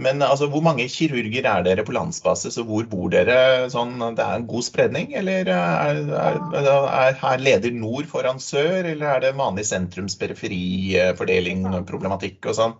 Men 0.00 0.22
altså, 0.24 0.46
hvor 0.48 0.62
mange 0.64 0.86
kirurger 0.88 1.44
er 1.48 1.64
dere 1.66 1.84
på 1.84 1.92
landsbasis, 1.92 2.56
og 2.62 2.64
hvor 2.70 2.86
bor 2.88 3.10
dere? 3.12 3.68
Sånn, 3.72 3.98
det 4.16 4.24
er 4.24 4.38
en 4.38 4.46
god 4.48 4.64
spredning, 4.64 5.12
eller 5.20 5.50
er, 5.52 6.00
er, 6.16 6.38
er 6.62 7.18
her 7.20 7.42
leder 7.44 7.74
nord 7.76 8.08
foran 8.08 8.40
sør, 8.40 8.88
eller 8.94 9.06
er 9.10 9.20
det 9.26 9.34
vanlig 9.36 9.66
sentrums-periferi-fordeling, 9.68 11.66
problematikk 11.90 12.48
og 12.48 12.56
sånn? 12.56 12.74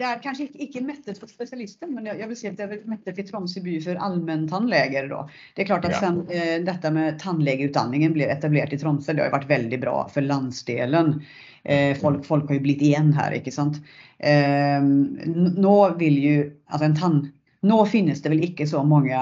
Det 0.00 0.06
er 0.08 0.20
kanskje 0.24 0.46
ikke, 0.46 0.60
ikke 0.64 0.80
mettet 0.86 1.18
for 1.20 1.28
spesialister, 1.28 1.88
men 1.92 2.06
jeg, 2.08 2.16
jeg 2.22 2.28
vil 2.30 2.38
si 2.40 2.48
at 2.48 2.56
det 2.56 2.64
er 2.64 2.84
mettet 2.88 3.18
i 3.20 3.24
Tromsø 3.28 3.60
by 3.60 3.74
for 3.84 3.98
allmenntannleger. 4.00 5.10
Det 5.10 5.64
er 5.64 5.68
klart 5.68 5.84
at 5.84 5.92
Ja. 5.92 6.00
sen, 6.06 6.22
eh, 6.32 6.54
dette 6.64 6.92
med 6.94 7.18
tannlegeutdanningen 7.20 8.14
ble 8.16 8.30
etablert 8.32 8.72
i 8.72 8.78
Tromsø, 8.80 9.12
det 9.12 9.26
har 9.26 9.34
vært 9.34 9.50
veldig 9.50 9.80
bra 9.82 10.06
for 10.08 10.24
landsdelen. 10.24 11.18
Eh, 11.64 11.92
folk, 12.00 12.24
folk 12.24 12.48
har 12.48 12.56
jo 12.56 12.64
blitt 12.64 12.80
igjen 12.80 13.12
her, 13.12 13.36
ikke 13.36 13.52
sant. 13.52 13.76
Eh, 14.24 14.80
nå 14.80 15.76
jo, 16.00 16.50
altså 16.72 16.88
en 16.88 16.96
tann, 16.96 17.20
nå 17.62 17.84
finnes 17.84 18.22
det 18.24 18.32
vel 18.32 18.44
ikke 18.48 18.64
så 18.70 18.80
mange 18.86 19.12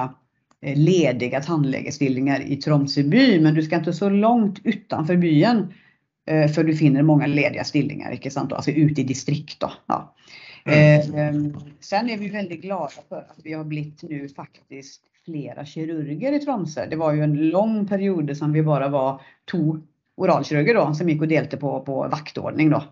eh, 0.63 0.79
ledige 0.79 1.43
tannlegestillinger 1.43 2.47
i 2.47 2.61
Tromsø 2.63 3.03
by, 3.11 3.41
men 3.43 3.59
du 3.59 3.63
skal 3.67 3.83
ikke 3.83 3.99
så 3.99 4.15
langt 4.15 4.63
utenfor 4.63 5.19
byen 5.19 5.67
eh, 6.29 6.47
før 6.47 6.71
du 6.71 6.77
finner 6.79 7.03
mange 7.03 7.27
ledige 7.27 7.67
stillinger, 7.67 8.15
ikke 8.15 8.31
sant? 8.31 8.55
Altså 8.55 8.71
ute 8.71 9.03
i 9.03 9.09
distrikt 9.11 9.59
da. 9.65 9.73
Ja. 9.91 10.05
Eh, 10.69 11.11
ehm, 11.15 11.57
sen 11.81 12.11
är 12.11 12.19
vi 12.19 12.29
väldigt 12.29 12.63
glada 12.63 12.91
för 13.09 13.17
att 13.17 13.39
vi 13.45 13.53
har 13.53 13.65
blivit 13.65 14.03
nu 14.03 14.29
faktiskt 14.29 15.03
flera 15.25 15.65
kirurger 15.65 16.33
i 16.33 16.39
Tromsø. 16.39 16.87
Det 16.91 16.97
var 16.97 17.13
ju 17.13 17.23
en 17.23 17.49
lång 17.49 17.87
period 17.87 18.37
som 18.37 18.53
vi 18.53 18.63
bara 18.63 18.89
var 18.89 19.21
to 19.45 19.79
oralkirurger 20.17 20.75
då, 20.75 20.95
som 20.95 21.09
gick 21.09 21.23
och 21.23 21.29
delte 21.29 21.57
på, 21.57 21.81
på 21.81 22.09
vaktordning. 22.09 22.71
Då. 22.71 22.85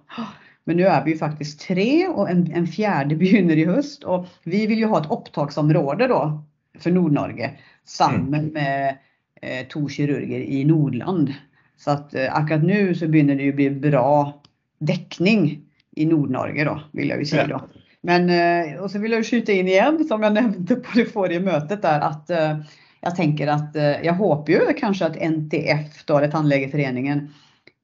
Men 0.64 0.76
nu 0.76 0.87
är 0.87 1.04
vi 1.04 1.11
ju 1.11 1.18
faktiskt 1.18 1.61
tre 1.61 2.09
och 2.09 2.30
en, 2.30 2.52
en 2.52 2.66
fjärde 2.66 3.16
begynner 3.16 3.56
i 3.56 3.64
höst. 3.64 4.04
Och 4.04 4.26
vi 4.45 4.66
vill 4.66 4.78
ju 4.78 4.87
ha 4.87 5.00
ett 5.00 5.11
opptaksområde 5.11 6.06
då 6.06 6.45
för 6.78 6.90
Nord-Norge 6.90 7.50
sammen 7.85 8.47
med 8.47 8.97
eh, 9.42 9.66
to 9.66 9.88
kirurger 9.88 10.40
i 10.40 10.64
Nordland. 10.64 11.35
Så 11.76 11.90
att 11.90 12.14
eh, 12.14 12.37
akkurat 12.37 12.64
nu 12.64 12.95
så 12.95 13.09
begynner 13.09 13.35
det 13.35 13.42
ju 13.42 13.52
bli 13.52 13.71
bra 13.71 14.42
dekning 14.78 15.65
i 15.97 16.07
Nord-Norge 16.07 16.65
då, 16.65 16.81
vill 16.93 17.09
jag 17.09 17.19
ju 17.19 17.26
säga 17.26 17.47
då. 17.47 17.61
Men, 18.00 18.31
eh, 18.31 18.76
och 18.76 18.91
så 18.91 18.99
vill 18.99 19.12
jag 19.12 19.21
jo 19.21 19.25
skjuta 19.25 19.53
in 19.53 19.69
igen, 19.69 20.05
som 20.09 20.23
jag 20.23 20.33
nämnde 20.33 20.76
på 20.76 20.99
det 20.99 21.07
forrige 21.07 21.41
mötet 21.41 21.83
där, 21.83 22.00
att 22.00 22.31
eh, 22.31 22.59
jag 23.00 23.17
tänker 23.17 23.47
att 23.47 23.76
eh, 23.76 24.00
jag 24.03 24.15
hoppas 24.15 24.49
ju 24.49 24.61
kanske 24.79 25.07
att 25.07 25.17
NTF, 25.17 26.05
då, 26.05 26.19
eller 26.19 26.31
Tannlegeforeningen, 26.31 27.29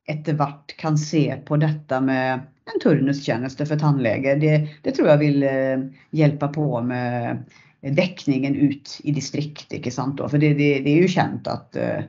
etter 0.07 0.33
hvert 0.33 0.76
kan 0.76 0.99
se 0.99 1.37
på 1.45 1.57
dette 1.57 2.00
med 2.00 2.40
en 2.75 2.81
turnustjeneste 2.83 3.66
for 3.66 3.78
tannleger. 3.78 4.37
Det, 4.37 4.69
det 4.83 4.92
tror 4.92 5.09
jeg 5.09 5.19
vil 5.23 5.42
eh, 5.42 5.85
hjelpe 6.11 6.49
på 6.49 6.83
med 6.83 7.45
dekningen 7.81 8.54
ut 8.54 9.00
i 9.04 9.12
distrikt. 9.12 9.73
ikke 9.73 9.90
sant? 9.90 10.21
For 10.23 10.38
det, 10.38 10.54
det, 10.59 10.73
det 10.85 10.95
er 10.95 11.07
jo 11.07 11.14
kjent 11.14 11.49
at, 11.50 11.76
eh, 11.76 12.04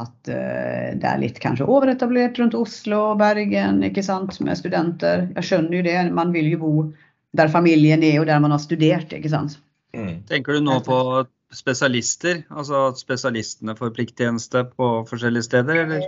at 0.00 0.30
uh, 0.32 0.88
det 0.96 1.08
er 1.08 1.20
litt 1.20 1.40
kanskje 1.42 1.68
overetablert 1.68 2.40
rundt 2.40 2.56
Oslo 2.56 3.00
og 3.12 3.20
Bergen 3.20 3.82
ikke 3.86 4.04
sant? 4.06 4.38
med 4.40 4.58
studenter. 4.58 5.26
Jeg 5.36 5.48
skjønner 5.50 5.78
jo 5.78 5.84
det. 5.86 5.98
Man 6.16 6.32
vil 6.34 6.52
jo 6.54 6.62
bo 6.62 6.72
der 7.36 7.52
familien 7.52 8.02
er 8.04 8.20
og 8.20 8.28
der 8.28 8.40
man 8.44 8.52
har 8.54 8.62
studert. 8.62 9.12
ikke 9.12 9.32
sant? 9.32 9.58
Mm. 9.96 10.22
Tenker 10.28 10.56
du 10.56 10.64
nå 10.64 10.80
på 10.84 10.98
spesialister? 11.52 12.42
Altså 12.50 12.88
at 12.90 13.00
spesialistene 13.00 13.76
får 13.76 13.94
plikttjeneste 13.96 14.64
på 14.76 14.92
forskjellige 15.08 15.48
steder, 15.48 15.82
eller? 15.84 16.06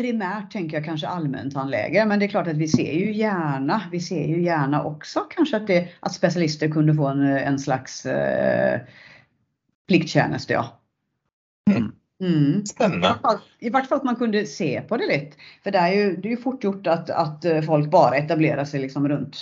Primært 0.00 0.52
tenker 0.54 0.78
jeg 0.78 0.86
kanskje 0.86 1.08
allmenntannlege, 1.12 2.04
men 2.08 2.20
det 2.20 2.30
er 2.30 2.32
klart 2.32 2.48
at 2.48 2.60
vi 2.60 2.68
ser 2.70 2.92
jo 2.96 3.10
gjerne, 3.12 3.76
vi 3.92 4.00
ser 4.00 4.24
jo 4.24 4.38
gjerne 4.40 4.80
også 4.88 5.26
kanskje 5.32 5.58
at, 5.58 5.66
det, 5.68 5.80
at 6.00 6.14
spesialister 6.14 6.70
kunne 6.72 6.94
få 6.96 7.10
en, 7.10 7.26
en 7.36 7.58
slags 7.60 7.98
eh, 8.08 8.80
plikttjeneste, 9.92 10.56
ja. 10.56 10.64
Mm. 12.22 12.34
Mm. 12.34 12.66
Spennende. 12.70 13.12
I 13.60 13.70
hvert 13.74 13.88
fall 13.90 13.98
at 13.98 14.04
man 14.06 14.16
kunne 14.20 14.44
se 14.46 14.68
på 14.88 14.98
det 15.00 15.08
litt. 15.10 15.32
For 15.64 15.74
det 15.74 15.80
er 15.82 15.94
jo, 15.96 16.04
det 16.22 16.28
er 16.30 16.36
jo 16.36 16.42
fort 16.44 16.62
gjort 16.62 16.86
at, 16.92 17.10
at 17.10 17.44
eh, 17.50 17.62
folk 17.66 17.88
bare 17.90 18.20
etablerer 18.22 18.64
seg 18.68 18.84
liksom 18.84 19.08
rundt, 19.10 19.40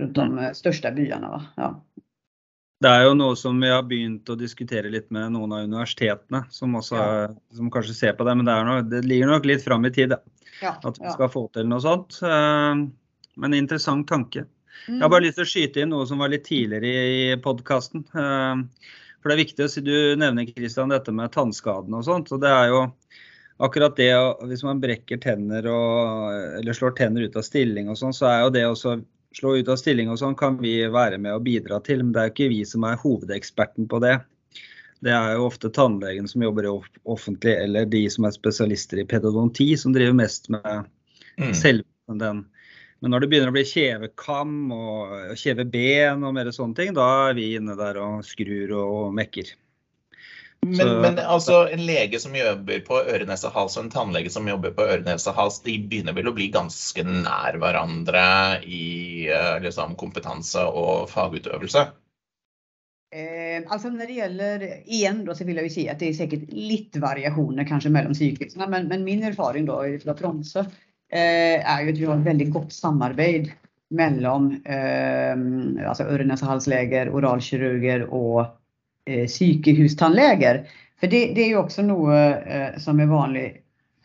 rundt 0.00 0.16
de 0.16 0.46
eh, 0.46 0.54
største 0.56 0.92
byene. 0.96 1.28
Va? 1.34 1.42
Ja. 1.60 1.70
Det 2.84 2.90
er 2.92 3.06
jo 3.06 3.12
noe 3.16 3.36
som 3.40 3.60
vi 3.60 3.68
har 3.72 3.84
begynt 3.88 4.28
å 4.28 4.36
diskutere 4.36 4.90
litt 4.92 5.06
med 5.14 5.30
noen 5.32 5.52
av 5.56 5.62
universitetene, 5.68 6.42
som 6.52 6.74
også 6.76 6.98
som 7.56 7.70
kanskje 7.72 7.94
ser 7.96 8.16
på 8.18 8.24
det. 8.28 8.34
Men 8.36 8.48
det, 8.48 8.52
er 8.56 8.66
noe, 8.68 8.82
det 8.84 9.04
ligger 9.08 9.30
nok 9.32 9.48
litt 9.48 9.64
fram 9.64 9.84
i 9.88 9.92
tid 9.96 10.12
da, 10.12 10.18
Ja, 10.60 10.74
at 10.84 10.98
vi 11.00 11.04
ja. 11.08 11.14
skal 11.14 11.30
få 11.32 11.46
til 11.56 11.68
noe 11.68 11.80
sånt. 11.84 12.18
Eh, 12.24 12.84
Men 13.36 13.52
interessant 13.52 14.06
tanke. 14.08 14.46
Jeg 14.86 15.00
har 15.00 15.08
Mm. 15.08 15.10
bare 15.10 15.24
lyst 15.24 15.36
til 15.36 15.44
å 15.44 15.48
skyte 15.50 15.80
inn 15.82 15.90
noe 15.90 16.06
som 16.06 16.18
var 16.20 16.28
litt 16.28 16.44
tidligere 16.44 16.84
i 16.86 17.36
podkasten. 17.40 18.04
For 19.26 19.32
det 19.32 19.40
er 19.40 19.42
viktig 19.42 19.64
å 19.64 19.70
si, 19.72 19.80
Du 19.82 20.14
nevner 20.14 20.46
Kristian, 20.46 20.92
dette 20.94 21.10
med 21.10 21.32
tannskadene 21.34 21.98
og 21.98 22.04
sånt. 22.06 22.30
og 22.30 22.38
det 22.44 22.46
er 22.46 22.68
jo 22.70 22.84
akkurat 23.58 23.96
det 23.98 24.12
Hvis 24.46 24.62
man 24.62 24.78
brekker 24.78 25.18
tenner 25.18 25.66
og, 25.66 26.60
eller 26.60 26.76
slår 26.76 26.94
tenner 26.94 27.26
ut 27.26 27.34
av 27.34 27.42
stilling 27.42 27.90
og 27.90 27.98
sånn, 27.98 28.14
så 28.14 28.28
er 28.30 28.44
jo 28.44 28.52
det 28.54 28.62
også 28.68 29.00
slå 29.34 29.56
ut 29.58 29.68
av 29.68 29.80
stilling 29.80 30.08
og 30.08 30.20
sånn 30.20 30.38
kan 30.38 30.60
vi 30.62 30.78
være 30.86 31.18
med 31.18 31.34
og 31.34 31.42
bidra 31.42 31.80
til. 31.82 32.04
Men 32.04 32.14
det 32.14 32.22
er 32.22 32.30
jo 32.30 32.34
ikke 32.36 32.52
vi 32.54 32.62
som 32.70 32.86
er 32.86 33.02
hovedeksperten 33.02 33.90
på 33.90 33.98
det. 34.06 34.14
Det 35.02 35.10
er 35.10 35.34
jo 35.34 35.48
ofte 35.50 35.74
tannlegen 35.74 36.30
som 36.30 36.46
jobber 36.46 36.70
i 36.70 36.76
offentlig, 37.04 37.56
eller 37.66 37.90
de 37.90 38.06
som 38.08 38.24
er 38.24 38.36
spesialister 38.38 39.02
i 39.02 39.08
pedodonti, 39.10 39.72
som 39.76 39.92
driver 39.92 40.14
mest 40.22 40.46
med 40.54 40.86
Mm. 41.36 41.52
selve 41.52 42.16
den. 42.16 42.46
Men 43.04 43.12
når 43.12 43.22
det 43.22 43.28
begynner 43.32 43.52
å 43.52 43.54
bli 43.56 43.66
kjevekam 43.68 44.56
og 44.72 45.36
kjeveben 45.36 46.24
og 46.24 46.34
mer 46.36 46.48
sånne 46.54 46.78
ting, 46.78 46.94
da 46.96 47.06
er 47.28 47.36
vi 47.36 47.50
inne 47.58 47.76
der 47.76 47.98
og 48.00 48.24
skrur 48.24 48.72
og 48.78 49.14
mekker. 49.16 49.52
Men, 50.66 50.74
Så- 50.74 51.00
men 51.02 51.18
altså, 51.20 51.56
en 51.70 51.84
lege 51.86 52.18
som 52.18 52.34
jobber 52.34 52.80
på 52.80 53.02
øre, 53.04 53.26
nese, 53.28 53.50
hals 53.52 53.76
og 53.76 53.84
en 53.84 53.90
tannlege 53.92 54.32
som 54.32 54.48
jobber 54.48 54.72
på 54.74 54.82
øre, 54.82 55.04
nese, 55.04 55.34
hals, 55.36 55.60
de 55.62 55.76
begynner 55.78 56.16
vel 56.16 56.30
å 56.30 56.34
bli 56.34 56.48
ganske 56.50 57.04
nær 57.04 57.60
hverandre 57.60 58.64
i 58.64 59.28
eh, 59.28 59.60
liksom, 59.62 59.94
kompetanse 60.00 60.64
og 60.64 61.06
fagutøvelse? 61.12 61.84
Eh, 63.12 63.62
altså 63.70 63.92
når 63.92 64.08
det 64.10 64.16
gjelder, 64.16 64.66
igjen 64.88 65.22
da, 65.28 65.36
så 65.36 65.46
vil 65.46 65.60
jeg 65.60 65.68
jo 65.68 65.74
si 65.76 65.86
at 65.92 66.00
det 66.02 66.08
er 66.08 66.18
sikkert 66.18 66.50
litt 66.56 66.98
variasjoner 66.98 67.68
kanskje 67.68 67.92
mellom 67.94 68.16
sykehusene, 68.16 68.66
men, 68.72 68.88
men 68.90 69.04
min 69.06 69.22
erfaring 69.28 69.68
da 69.68 69.78
fra 70.02 70.16
Tromsø 70.18 70.66
er 71.10 71.84
jo 71.84 71.92
at 71.92 71.98
vi 72.00 72.06
har 72.08 72.18
et 72.18 72.26
veldig 72.26 72.46
godt 72.54 72.72
samarbeid 72.74 73.52
mellom 73.94 74.48
eh, 74.64 75.34
altså 75.86 76.08
øre, 76.10 76.26
nese, 76.26 76.46
halsleger, 76.48 77.10
oralkirurger 77.14 78.06
og 78.10 78.40
eh, 79.06 79.26
sykehustannleger. 79.30 80.64
For 81.00 81.12
det, 81.12 81.22
det 81.36 81.44
er 81.44 81.54
jo 81.54 81.62
også 81.62 81.84
noe 81.86 82.16
eh, 82.16 82.78
som 82.82 83.00
er 83.00 83.10
vanlig 83.10 83.46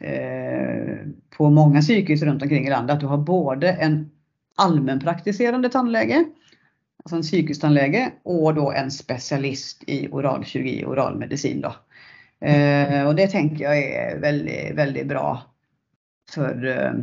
eh, 0.03 1.01
på 1.33 1.49
mange 1.53 1.81
sykehus 1.85 2.25
rundt 2.27 2.43
omkring 2.45 2.67
i 2.67 2.73
landet, 2.73 2.97
at 2.97 3.03
du 3.03 3.09
har 3.09 3.23
både 3.25 3.73
en 3.81 4.03
allmennpraktiserende 4.61 5.71
tannlege, 5.73 6.25
altså 7.01 7.17
en 7.17 7.25
sykehustannlege, 7.25 8.09
og 8.29 8.57
da 8.59 8.67
en 8.83 8.91
spesialist 8.93 9.87
i 9.89 10.03
oralkirurgi 10.11 10.81
og 10.85 10.97
oralmedisin. 10.97 11.63
Da. 11.63 11.73
Eh, 12.41 12.99
og 13.07 13.15
det 13.17 13.31
tenker 13.33 13.65
jeg 13.65 13.95
er 13.97 14.21
veldig, 14.21 14.59
veldig 14.77 15.07
bra 15.09 15.25
for 16.35 16.67
eh, 16.67 16.99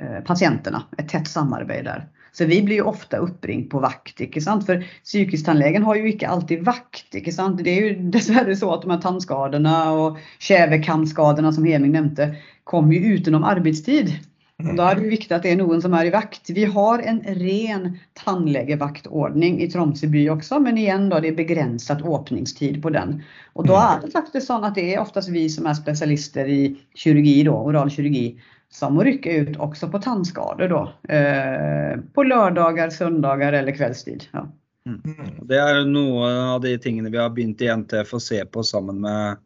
eh, 0.00 0.20
pasientene. 0.26 0.84
Et 0.98 1.08
tett 1.08 1.28
samarbeid 1.30 1.88
der. 1.88 2.06
Så 2.34 2.48
vi 2.50 2.58
blir 2.66 2.80
jo 2.80 2.88
ofte 2.90 3.20
oppringt 3.22 3.68
på 3.70 3.78
vakt, 3.78 4.18
ikke 4.24 4.40
sant? 4.42 4.64
for 4.66 4.82
sykehustannlegen 5.06 5.84
har 5.86 6.00
jo 6.00 6.08
ikke 6.10 6.30
alltid 6.30 6.64
vakt. 6.66 7.06
ikke 7.14 7.32
sant? 7.32 7.62
Det 7.62 7.70
er 7.70 7.84
jo 7.84 7.92
dessverre 8.16 8.56
så 8.58 8.72
at 8.74 8.82
de 8.82 8.90
her 8.90 9.02
tandskadorna 9.04 9.76
og 9.94 10.18
kjevekamskadene 10.42 11.54
som 11.54 11.68
Heming 11.68 11.94
nämnde 11.94 12.32
kommer 12.66 12.96
jo 12.96 13.18
utenom 13.18 13.46
arbeidstid. 13.46 14.16
Og 14.62 14.76
Da 14.78 14.86
er 14.92 15.00
det 15.00 15.10
viktig 15.10 15.34
at 15.34 15.42
det 15.42 15.50
er 15.50 15.58
noen 15.58 15.80
som 15.82 15.96
er 15.98 16.06
i 16.06 16.12
vakt. 16.14 16.46
Vi 16.54 16.62
har 16.70 17.02
en 17.02 17.18
ren 17.40 17.88
tannlegevaktordning 18.20 19.58
i 19.64 19.66
Tromsø 19.70 20.06
by 20.12 20.28
også, 20.36 20.60
men 20.62 20.78
igjen 20.78 21.08
da 21.10 21.18
det 21.22 21.32
er 21.32 21.40
begrenset 21.40 22.04
åpningstid 22.06 22.78
på 22.84 22.92
den. 22.94 23.16
Og 23.58 23.66
da 23.66 23.80
er 23.88 24.04
det 24.04 24.12
faktisk 24.14 24.46
sånn 24.46 24.66
at 24.68 24.78
det 24.78 24.86
er 24.92 25.02
oftest 25.02 25.32
vi 25.34 25.48
som 25.50 25.66
er 25.66 25.74
spesialister 25.78 26.46
i 26.46 26.60
kirurgi, 26.94 27.40
da, 27.50 27.56
oral 27.66 27.90
kirurgi, 27.90 28.28
som 28.70 28.94
må 28.94 29.08
rykke 29.08 29.36
ut 29.42 29.60
også 29.66 29.90
på 29.90 30.02
tannskader. 30.06 30.70
Da, 30.70 30.84
eh, 31.10 31.98
på 32.14 32.28
lørdager, 32.30 32.94
søndager 32.94 33.58
eller 33.58 33.74
kveldstid. 33.74 34.28
Ja. 34.38 34.46
Mm. 34.86 35.44
Det 35.50 35.58
er 35.58 35.82
noe 35.88 36.30
av 36.54 36.62
de 36.62 36.76
tingene 36.78 37.10
vi 37.10 37.18
har 37.18 37.34
begynt 37.34 37.62
i 37.64 37.74
NTF 37.74 38.14
å 38.14 38.22
se 38.22 38.38
på 38.46 38.62
sammen 38.62 39.02
med, 39.02 39.40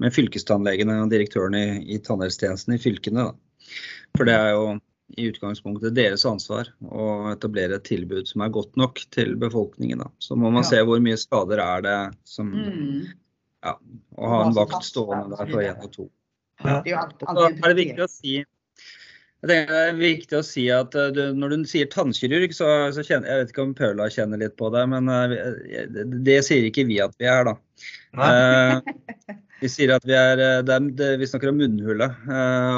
med 0.00 0.14
fylkestannlegene 0.14 1.02
og 1.02 1.10
direktøren 1.12 1.56
i, 1.58 1.66
i 1.84 2.00
tannhelsetjenesten 2.00 2.78
i 2.78 2.80
fylkene. 2.80 3.28
Da. 3.28 3.43
For 4.16 4.28
det 4.28 4.34
er 4.38 4.50
jo 4.54 4.66
i 5.18 5.26
utgangspunktet 5.30 5.94
deres 5.94 6.24
ansvar 6.26 6.70
å 6.86 7.06
etablere 7.32 7.76
et 7.78 7.84
tilbud 7.86 8.26
som 8.30 8.42
er 8.46 8.52
godt 8.54 8.78
nok 8.80 9.02
til 9.14 9.34
befolkningen. 9.38 10.00
Da. 10.00 10.08
Så 10.22 10.36
må 10.38 10.50
man 10.50 10.62
Ja. 10.64 10.68
se 10.70 10.82
hvor 10.86 11.02
mye 11.02 11.18
skader 11.20 11.60
er 11.62 11.82
det 11.82 11.98
som 12.24 12.50
Mm. 12.50 13.06
ja, 13.64 13.76
Å 14.18 14.28
ha 14.28 14.46
en 14.46 14.54
vakt 14.54 14.82
stående 14.84 15.36
der 15.36 15.46
for 15.50 15.60
én 15.62 15.84
og 15.84 15.92
to. 15.92 16.10
Ja. 16.64 16.80
Det 16.82 16.92
er 16.92 17.08
Så 17.20 17.46
er 17.48 17.74
det 17.74 17.76
viktig 17.76 18.02
å 18.04 18.08
si 18.10 18.34
jeg 19.44 19.50
tenker 19.50 19.74
det 19.74 19.76
er 19.76 19.92
viktig 19.92 20.38
å 20.38 20.42
si 20.42 20.70
at 20.72 20.94
eh, 20.94 21.10
du, 21.12 21.34
Når 21.34 21.50
du 21.50 21.64
sier 21.68 21.84
tannkirurg, 21.92 22.54
så, 22.56 22.90
så 22.96 23.02
kjenner 23.04 23.28
jeg 23.28 23.40
vet 23.42 23.50
ikke 23.52 23.62
om 23.62 23.74
Paula 23.74 24.06
kjenner 24.08 24.38
litt 24.40 24.56
på 24.56 24.70
det, 24.72 24.88
men 24.88 25.08
eh, 25.12 25.84
det, 25.92 26.24
det 26.24 26.38
sier 26.46 26.64
ikke 26.64 26.86
vi 26.88 26.96
at 27.04 27.12
vi 27.20 27.26
er, 27.28 27.44
da. 27.44 27.54
Nei? 28.16 28.80
Eh, 29.64 29.68
vi 29.68 29.72
sier 29.72 29.94
at 29.96 30.04
vi 30.04 30.12
er 30.12 30.40
eh, 30.40 30.62
det 30.64 30.74
er, 30.74 30.88
det, 30.92 31.10
Vi 31.20 31.28
snakker 31.28 31.50
om 31.50 31.58
munnhullet 31.58 32.16
uh, 32.28 32.34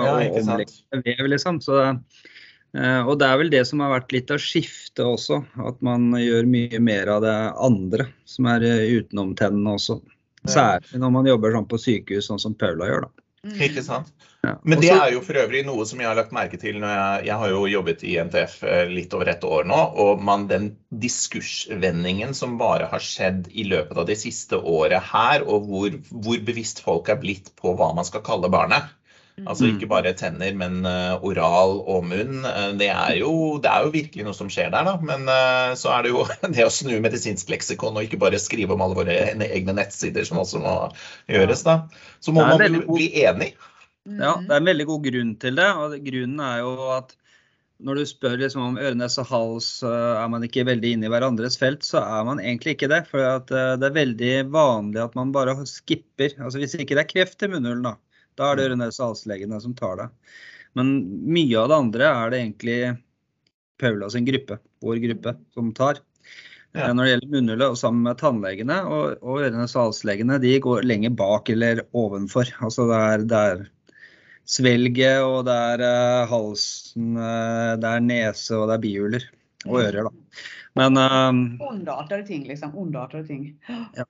Ja, 0.07 0.15
og 0.15 0.41
omleggende 0.41 1.03
vev, 1.03 1.27
liksom. 1.33 1.61
Så 1.61 1.79
uh, 1.83 3.03
og 3.07 3.17
det 3.19 3.27
er 3.27 3.39
vel 3.41 3.51
det 3.51 3.65
som 3.67 3.83
har 3.83 3.95
vært 3.97 4.13
litt 4.15 4.31
av 4.31 4.43
skiftet 4.43 5.05
også. 5.05 5.43
At 5.67 5.81
man 5.85 6.13
gjør 6.15 6.47
mye 6.47 6.81
mer 6.81 7.11
av 7.17 7.25
det 7.25 7.37
andre 7.59 8.11
som 8.29 8.47
er 8.53 8.67
eh, 8.67 8.99
utenom 9.01 9.35
tennene 9.39 9.77
også. 9.79 10.01
Særlig 10.47 11.01
når 11.03 11.11
man 11.11 11.27
jobber 11.27 11.57
sånn 11.57 11.67
på 11.67 11.79
sykehus, 11.81 12.29
sånn 12.29 12.43
som 12.43 12.55
Paula 12.55 12.87
gjør. 12.87 13.09
da. 13.09 13.26
Mm. 13.47 13.61
Ikke 13.69 13.83
sant? 13.87 14.11
Ja. 14.43 14.55
Men 14.63 14.81
det 14.83 14.91
er 14.95 15.11
jo 15.15 15.23
for 15.25 15.39
øvrig 15.39 15.63
noe 15.67 15.85
som 15.89 16.01
jeg 16.03 16.09
har 16.09 16.19
lagt 16.19 16.35
merke 16.35 16.59
til 16.61 16.79
når 16.83 16.93
jeg, 16.93 17.23
jeg 17.29 17.39
har 17.41 17.53
jo 17.53 17.63
jobbet 17.71 18.05
i 18.07 18.17
NTF 18.27 18.57
eh, 18.67 18.83
litt 18.91 19.15
over 19.17 19.31
et 19.33 19.47
år 19.47 19.67
nå, 19.71 19.79
og 20.03 20.23
man, 20.27 20.47
den 20.51 20.69
diskursvendingen 20.91 22.35
som 22.37 22.59
bare 22.61 22.91
har 22.93 23.03
skjedd 23.03 23.51
i 23.55 23.67
løpet 23.71 24.03
av 24.03 24.07
det 24.11 24.19
siste 24.21 24.59
året 24.59 25.11
her, 25.13 25.47
og 25.47 25.67
hvor, 25.71 25.99
hvor 26.11 26.45
bevisst 26.47 26.83
folk 26.85 27.11
er 27.13 27.21
blitt 27.23 27.53
på 27.59 27.75
hva 27.79 27.93
man 27.97 28.07
skal 28.09 28.25
kalle 28.27 28.53
barnet. 28.53 28.91
Altså 29.45 29.67
Mm. 29.67 29.75
ikke 29.77 29.89
bare 29.91 30.13
tenner, 30.17 30.55
men 30.57 30.79
eh, 30.89 31.19
oral 31.21 31.75
og 31.85 32.07
munn. 32.09 32.39
Eh, 32.49 32.71
det, 32.81 32.89
er 32.89 33.19
jo, 33.21 33.59
det 33.61 33.69
er 33.69 33.85
jo 33.85 33.91
virkelig 33.93 34.25
noe 34.25 34.33
som 34.39 34.49
skjer 34.49 34.71
der, 34.73 34.87
da. 34.89 34.95
Men 35.05 35.29
eh, 35.29 35.75
så 35.77 35.91
er 35.93 36.07
det 36.07 36.15
jo 36.15 36.23
det 36.57 36.65
å 36.65 36.73
snu 36.73 36.95
medisinsk 37.05 37.51
leksikon 37.53 37.99
og 38.01 38.07
ikke 38.07 38.21
bare 38.23 38.41
skrive 38.41 38.73
om 38.73 38.81
alle 38.87 38.97
våre 38.97 39.19
egne 39.45 39.75
nettsider, 39.77 40.25
som 40.25 40.41
også 40.41 40.63
må 40.65 40.73
gjøres, 41.29 41.67
da. 41.69 41.83
Så 42.25 42.33
må 42.33 42.47
man 42.49 42.65
jo 42.65 42.87
bli 42.97 43.11
enig. 43.27 43.53
Ja, 44.07 44.37
Mm. 44.39 44.47
det 44.47 44.53
er 44.55 44.61
en 44.63 44.69
veldig 44.73 44.85
god 44.87 45.05
grunn 45.11 45.31
til 45.43 45.57
det. 45.59 45.69
og 45.75 45.95
Grunnen 46.07 46.41
er 46.47 46.59
jo 46.63 46.73
at 46.95 47.13
når 47.83 47.99
du 47.99 48.05
spør 48.09 48.39
liksom 48.41 48.63
om 48.71 48.77
ørenes 48.81 49.19
og 49.21 49.27
hals, 49.29 49.67
er 49.85 50.29
man 50.33 50.45
ikke 50.47 50.63
veldig 50.65 50.93
inne 50.95 51.09
i 51.09 51.13
hverandres 51.13 51.59
felt, 51.61 51.83
så 51.85 51.99
er 52.01 52.23
man 52.25 52.39
egentlig 52.41 52.77
ikke 52.79 52.89
det. 52.89 53.03
For 53.11 53.19
det 53.51 53.85
er 53.91 53.97
veldig 53.99 54.31
vanlig 54.55 55.03
at 55.03 55.19
man 55.19 55.33
bare 55.35 55.59
skipper. 55.69 56.33
Altså 56.41 56.63
Hvis 56.63 56.79
ikke 56.79 56.95
det 56.97 57.03
er 57.05 57.11
kreft 57.11 57.43
i 57.45 57.51
munnhulen, 57.53 57.83
da, 57.85 57.97
da 58.37 58.53
er 58.53 58.61
det 58.61 58.77
og 58.77 59.03
halslegene 59.11 59.61
som 59.63 59.75
tar 59.77 59.97
det. 60.01 60.09
Men 60.77 60.93
mye 61.33 61.57
av 61.61 61.71
det 61.71 61.81
andre 61.81 62.11
er 62.11 62.33
det 62.33 62.43
egentlig 62.43 62.81
Paula 63.81 64.09
sin 64.13 64.25
gruppe, 64.25 64.59
vår 64.85 65.01
gruppe, 65.03 65.37
som 65.55 65.73
tar. 65.77 66.01
Ja. 66.73 66.89
Eh, 66.89 66.95
Når 66.95 67.03
det 67.05 67.11
gjelder 67.13 67.33
munnhullet 67.33 67.73
og 67.73 67.79
sammen 67.81 68.05
med 68.05 68.21
tannlegene 68.21 68.83
og, 68.85 69.25
og 69.25 69.73
halslegene, 69.73 70.41
de 70.43 70.59
går 70.65 70.85
lenger 70.85 71.17
bak 71.17 71.49
eller 71.53 71.85
ovenfor. 71.97 72.53
Altså 72.65 72.89
det 72.91 73.01
er, 73.01 73.25
det 73.33 73.41
er 73.53 73.65
svelget, 74.47 75.25
og 75.25 75.41
det 75.49 75.57
er 75.73 75.83
uh, 75.83 76.29
halsen, 76.31 77.17
uh, 77.19 77.75
det 77.81 77.91
er 77.91 78.05
nese, 78.05 78.53
og 78.57 78.69
det 78.71 78.77
er 78.77 78.85
bihuler. 78.85 79.27
Og 79.67 79.81
ører, 79.83 80.07
da. 80.07 80.43
Men 80.77 80.99
eh, 81.01 81.65
Ondartade 81.67 82.23
ting 82.29 82.45
liksom. 82.47 82.77
Ondartade 82.79 83.27
ting. 83.27 83.49
Ja. 83.67 84.05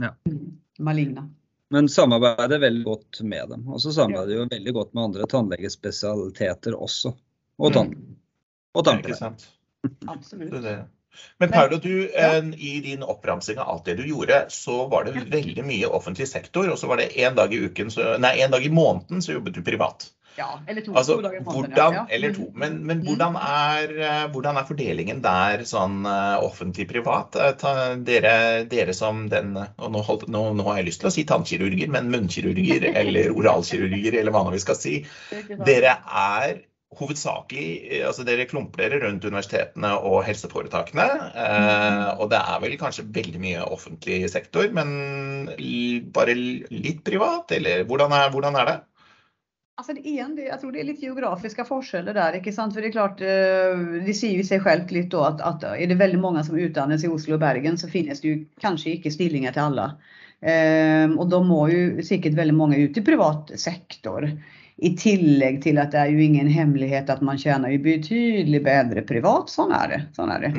Ja. 0.00 0.14
Mm. 0.30 0.54
Maligna. 0.78 1.26
Men 1.72 1.88
samarbeider 1.88 2.60
veldig 2.60 2.84
godt 2.84 3.20
med 3.24 3.48
dem. 3.48 3.68
Og 3.72 3.80
så 3.80 3.92
samarbeider 3.96 4.34
ja. 4.34 4.40
jo 4.42 4.48
veldig 4.50 4.74
godt 4.76 4.90
med 4.92 5.04
andre 5.08 5.28
tannlegespesialiteter 5.30 6.76
også. 6.76 7.14
Og 7.62 7.72
tann. 7.72 7.94
Og 8.76 8.84
tannpleie. 8.84 9.30
Absolutt. 10.14 10.50
Det 10.52 10.60
det. 10.66 10.80
Men 11.38 11.50
Paolo, 11.52 11.76
du, 11.76 12.10
ja. 12.14 12.38
i 12.56 12.80
din 12.80 13.02
oppramsing 13.02 13.58
av 13.60 13.68
alt 13.68 13.84
det 13.84 13.98
du 14.00 14.06
gjorde, 14.08 14.46
så 14.48 14.86
var 14.88 15.04
det 15.04 15.24
veldig 15.32 15.64
mye 15.64 15.88
offentlig 15.92 16.28
sektor, 16.28 16.70
og 16.72 16.78
så 16.80 16.88
var 16.88 17.02
det 17.02 17.10
én 17.20 17.36
dag 17.36 17.52
i 17.52 17.60
uken, 17.66 17.92
så, 17.92 18.14
nei, 18.22 18.38
en 18.40 18.54
dag 18.54 18.64
i 18.64 18.72
måneden 18.72 19.20
så 19.24 19.36
jobbet 19.36 19.58
du 19.58 19.60
privat. 19.66 20.08
Ja, 20.38 20.48
eller 20.66 20.84
to, 20.84 20.94
Altså, 20.96 21.16
to 21.18 21.24
dager 21.26 21.40
i 21.40 21.44
måneden, 21.44 21.72
hvordan, 21.72 21.96
ja. 21.98 22.04
eller 22.16 22.34
to, 22.36 22.46
men, 22.58 22.78
men 22.88 23.02
hvordan, 23.04 23.36
er, 23.36 23.92
eh, 23.98 24.24
hvordan 24.32 24.58
er 24.58 24.68
fordelingen 24.68 25.22
der 25.24 25.64
sånn 25.68 26.02
eh, 26.08 26.36
offentlig-privat? 26.46 27.38
Eh, 27.42 27.68
Dere, 28.06 28.34
dere 28.70 28.96
som 28.96 29.26
den, 29.32 29.54
og 29.58 29.92
nå, 29.92 30.02
holdt, 30.06 30.26
nå, 30.32 30.46
nå 30.56 30.66
har 30.70 30.80
jeg 30.80 30.88
lyst 30.90 31.04
til 31.04 31.12
å 31.12 31.14
si 31.14 31.26
tannkirurger, 31.28 31.92
men 31.92 32.10
munnkirurger 32.12 32.88
eller 33.02 33.32
oralkirurger, 33.36 34.20
eller 34.20 34.34
hva 34.34 34.44
nå 34.46 34.54
vi 34.56 34.62
skal 34.64 34.78
si. 34.78 34.98
Dere 35.62 35.96
er 36.02 36.62
hovedsakelig 36.92 38.02
altså 38.04 38.24
Dere 38.26 38.44
klumper 38.48 38.82
dere 38.84 39.00
rundt 39.06 39.24
universitetene 39.24 39.94
og 40.04 40.22
helseforetakene. 40.26 41.06
Eh, 41.32 42.08
og 42.20 42.28
det 42.32 42.40
er 42.40 42.62
vel 42.64 42.76
kanskje 42.80 43.06
veldig 43.14 43.40
mye 43.42 43.64
offentlig 43.64 44.22
sektor, 44.32 44.68
men 44.76 44.92
bare 46.12 46.36
litt 46.36 47.02
privat? 47.06 47.52
Eller 47.56 47.86
hvordan 47.88 48.16
er, 48.16 48.28
hvordan 48.34 48.60
er 48.60 48.68
det? 48.68 48.78
Alltså 49.82 49.94
det, 49.94 50.08
igen, 50.08 50.36
det, 50.36 50.44
jeg 50.46 50.60
tror 50.60 50.70
det 50.70 50.78
er 50.78 50.86
litt 50.86 51.00
geografiske 51.02 51.64
forskjeller 51.66 52.14
der. 52.14 52.36
ikke 52.38 52.52
sant? 52.54 52.70
For 52.70 52.84
det 52.84 52.92
er 52.92 52.94
klart, 52.94 53.22
eh, 53.26 53.80
det 54.06 54.12
sier 54.14 54.38
jo 54.38 54.44
seg 54.46 54.62
selv 54.62 54.92
litt 54.94 55.08
da, 55.10 55.24
at, 55.32 55.40
at, 55.42 55.64
er 55.74 55.88
det 55.90 55.96
veldig 55.98 56.20
mange 56.22 56.44
som 56.46 56.54
utdannes 56.54 57.02
i 57.02 57.08
Oslo 57.10 57.34
og 57.34 57.40
Bergen 57.42 57.74
så 57.80 57.88
finnes 57.90 58.20
det 58.22 58.28
jo 58.30 58.36
kanskje 58.62 58.92
ikke 58.92 59.10
stillinger 59.10 59.56
til 59.56 59.64
alle. 59.64 59.88
Um, 60.38 61.16
og 61.18 61.32
de 61.32 61.40
må 61.48 61.64
jo 61.72 62.04
sikkert 62.06 62.38
veldig 62.38 62.54
mange 62.54 62.78
ut 62.78 63.00
i 63.00 63.02
privat 63.02 63.50
sektor. 63.58 64.28
I 64.86 64.92
tillegg 64.98 65.58
til 65.64 65.80
at 65.82 65.90
det 65.90 65.98
er 65.98 66.12
jo 66.14 66.22
ingen 66.28 66.50
hemmelighet 66.50 67.10
at 67.10 67.24
man 67.26 67.40
tjener 67.42 67.74
jo 67.74 67.80
betydelig 67.82 68.60
bedre 68.62 69.02
privat. 69.08 69.50
Sånn 69.50 69.74
er 69.74 69.96
det. 69.96 69.98
Sånn 70.14 70.30
er 70.30 70.46
det. 70.46 70.52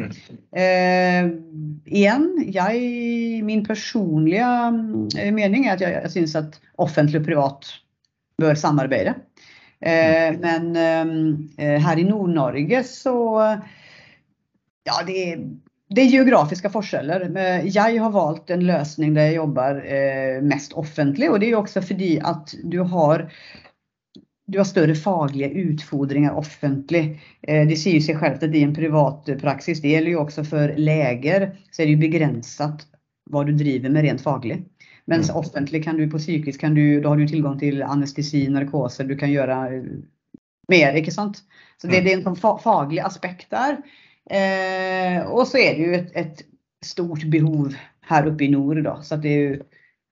Eh, 0.51 1.31
igjen, 1.87 2.27
jeg, 2.43 3.39
min 3.47 3.63
personlige 3.63 4.51
eh, 5.15 5.31
mening 5.31 5.69
er 5.69 5.77
at 5.77 5.87
jeg, 5.87 5.95
jeg 6.01 6.13
syns 6.17 6.35
at 6.43 6.59
offentlig 6.83 7.23
og 7.23 7.31
privat 7.31 7.71
bør 8.41 8.57
samarbeide. 8.59 9.15
Eh, 9.83 10.31
men 10.39 10.75
eh, 10.79 11.77
her 11.83 11.99
i 11.99 12.07
Nord-Norge 12.07 12.83
så 12.87 13.17
Ja, 14.83 14.99
det 15.07 15.19
det 15.93 16.07
er 16.07 16.09
geografiske 16.09 16.71
forskjeller. 16.73 17.27
Jeg 17.69 17.97
har 18.01 18.13
valgt 18.15 18.49
en 18.49 18.63
løsning 18.65 19.11
der 19.13 19.27
jeg 19.29 19.35
jobber 19.37 19.81
eh, 19.85 20.39
mest 20.41 20.73
offentlig. 20.79 21.27
Og 21.29 21.37
det 21.37 21.47
er 21.47 21.53
jo 21.53 21.59
også 21.59 21.83
fordi 21.85 22.15
at 22.17 22.55
du 22.63 22.79
har 22.89 23.27
du 24.45 24.57
har 24.59 24.67
større 24.67 24.95
faglige 24.95 25.49
utfordringer 25.69 26.35
offentlig. 26.35 27.19
Eh, 27.47 27.67
Det 27.67 27.77
sier 27.79 28.01
seg 28.03 28.19
selv 28.19 28.43
at 28.43 28.55
i 28.55 28.63
en 28.65 28.75
privatpraksis, 28.75 29.81
det 29.81 29.93
gjelder 29.93 30.15
jo 30.15 30.23
også 30.25 30.43
for 30.47 30.73
leger, 30.77 31.51
så 31.71 31.83
er 31.83 31.87
det 31.87 31.95
jo 31.95 32.03
begrenset 32.03 32.87
hva 33.31 33.45
du 33.47 33.53
driver 33.55 33.93
med 33.93 34.03
rent 34.07 34.23
faglig. 34.23 34.59
Mens 35.07 35.29
Mm. 35.29 35.35
offentlig 35.35 35.83
kan 35.83 35.97
du 35.97 36.07
på 36.07 36.17
psykisk 36.17 36.59
kan 36.61 36.73
du, 36.75 37.01
da 37.01 37.09
har 37.09 37.17
du 37.17 37.27
tilgang 37.27 37.57
til 37.59 37.81
anestesi, 37.83 38.47
narkose, 38.47 39.03
du 39.07 39.15
kan 39.19 39.29
gjøre 39.29 39.57
eh, 39.75 39.83
mer, 40.71 40.95
ikke 40.95 41.11
sant. 41.11 41.41
Så 41.77 41.87
det, 41.89 41.99
Mm. 41.99 42.03
det 42.03 42.11
er 42.11 42.17
en 42.17 42.23
sånn 42.35 42.59
faglig 42.63 43.01
aspekt 43.03 43.49
der. 43.51 43.81
Eh, 44.31 45.19
og 45.27 45.47
så 45.47 45.59
er 45.59 45.75
det 45.75 45.83
jo 45.87 45.93
et, 45.93 46.11
et 46.15 46.43
stort 46.83 47.25
behov 47.29 47.73
her 48.07 48.27
oppe 48.29 48.45
i 48.45 48.51
nord, 48.51 48.83
da. 48.83 48.95
Så 49.01 49.19
det 49.19 49.31
er 49.31 49.43
jo 49.49 49.63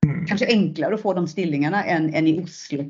Mm. 0.04 0.26
kanskje 0.26 0.50
enklere 0.50 0.96
å 0.96 1.00
få 1.00 1.14
de 1.14 1.22
stillingene 1.30 1.84
enn 1.86 2.10
enn 2.14 2.26
i 2.26 2.40
Oslo. 2.42 2.82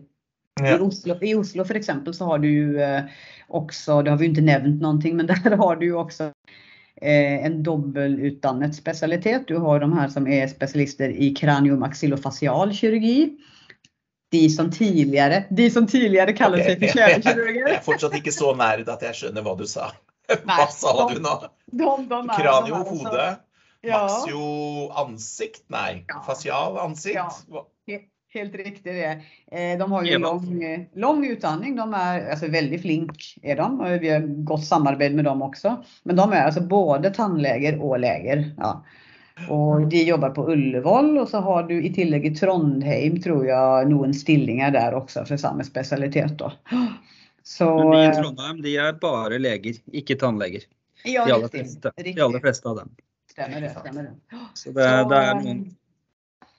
I 0.60 0.64
Ja. 0.64 0.78
Oslo, 0.78 1.18
I 1.22 1.34
Oslo 1.34 1.64
eksempel 1.64 2.14
så 2.14 2.26
har 2.26 2.38
du 2.38 2.78
eh, 2.80 3.02
også, 3.50 4.02
det 4.02 4.10
har 4.10 4.16
vi 4.18 4.26
jo 4.28 4.32
ikke 4.32 4.44
nämnt 4.44 4.80
noe, 4.80 5.12
men 5.14 5.26
der 5.30 5.56
har 5.56 5.76
du 5.76 5.86
jo 5.86 5.98
också 5.98 6.24
eh, 6.24 6.54
en 7.00 7.62
dobbeltutdannet 7.62 8.74
spesialitet. 8.76 9.48
Du 9.48 9.56
har 9.58 9.80
de 9.80 9.88
her 9.96 10.08
som 10.12 10.26
er 10.28 10.46
spesialister 10.50 11.10
i 11.10 11.32
kraniomaxillofacial 11.34 12.74
kirurgi. 12.76 13.36
De 14.32 14.50
som 14.50 14.70
tidligere, 14.72 15.44
de 15.50 15.70
som 15.70 15.86
tidligere 15.86 16.32
kaller 16.32 16.62
okay. 16.62 16.76
seg 16.76 16.78
for 16.78 16.86
Jeg 16.86 17.20
kjernekirurger. 17.22 17.66
er 17.74 17.82
fortsatt 17.88 18.14
ikke 18.16 18.32
så 18.32 18.52
nerd 18.56 18.88
at 18.88 19.02
jeg 19.04 19.18
skjønner 19.18 19.44
hva 19.44 19.56
du 19.58 19.66
sa. 19.68 19.90
Hva 20.46 20.68
sa 20.72 20.92
du 21.10 21.18
nå? 21.20 21.34
Kranio, 22.32 22.84
hode, 22.88 23.26
Ja, 23.82 23.98
maxio, 24.06 24.44
ansikt? 25.02 25.64
Nei, 25.74 26.04
Ja. 26.08 26.22
facial 26.22 26.78
ansikt? 26.78 27.44
Ja. 27.50 27.98
Helt 28.34 28.54
riktig 28.54 28.92
det. 28.94 29.20
Eh, 29.52 29.78
De 29.78 29.92
har 29.92 30.02
ju 30.04 30.10
Eva. 30.12 30.28
lång, 30.28 30.86
lång 30.94 31.26
utdanning. 31.26 31.76
De 31.76 31.94
är 31.94 32.30
alltså 32.30 32.46
väldigt 32.46 32.82
flink 32.82 33.38
är 33.42 33.56
de. 33.56 33.98
Vi 34.00 34.08
har 34.08 34.20
gott 34.44 34.64
samarbeid 34.66 35.14
med 35.14 35.24
dem 35.24 35.42
också. 35.42 35.84
Men 36.02 36.16
de 36.16 36.32
är 36.32 36.44
alltså 36.44 36.60
både 36.60 37.10
tannleger 37.10 37.82
och 37.82 37.98
läger. 38.00 38.54
Ja. 38.58 38.84
Och 39.48 39.86
de 39.86 40.02
jobbar 40.04 40.30
på 40.30 40.50
Ullevål 40.52 41.18
og 41.18 41.28
så 41.28 41.38
har 41.40 41.62
du 41.62 41.84
i 41.84 41.90
tillegg 41.94 42.26
i 42.26 42.34
Trondheim 42.36 43.16
tror 43.22 43.46
jeg 43.48 43.86
noen 43.88 44.12
stillinger 44.14 44.70
der 44.74 44.92
også 44.94 45.24
for 45.26 45.40
samme 45.40 45.64
spesialitet. 45.64 46.38
Då. 46.38 46.52
Så 47.42 47.64
Men 47.78 47.90
de 47.90 48.02
i 48.02 48.06
eh, 48.06 48.12
Trondheim 48.22 48.60
de 48.62 48.76
er 48.76 48.92
bare 48.92 49.38
leger, 49.38 49.80
ikke 49.92 50.14
tannleger. 50.20 50.62
ja, 51.04 51.24
De 51.26 51.32
aller 51.32 51.48
fleste, 51.48 51.92
de 51.96 52.20
aller 52.20 52.40
fleste 52.40 52.68
av 52.68 52.76
dem. 52.76 52.90
Stemmer 53.32 53.60
det. 53.60 53.70
Stemmer 53.80 54.02
det. 54.02 54.38
Så 54.54 54.68
det, 54.72 54.84
det 55.10 55.16
er 55.24 55.34
noen 55.40 55.64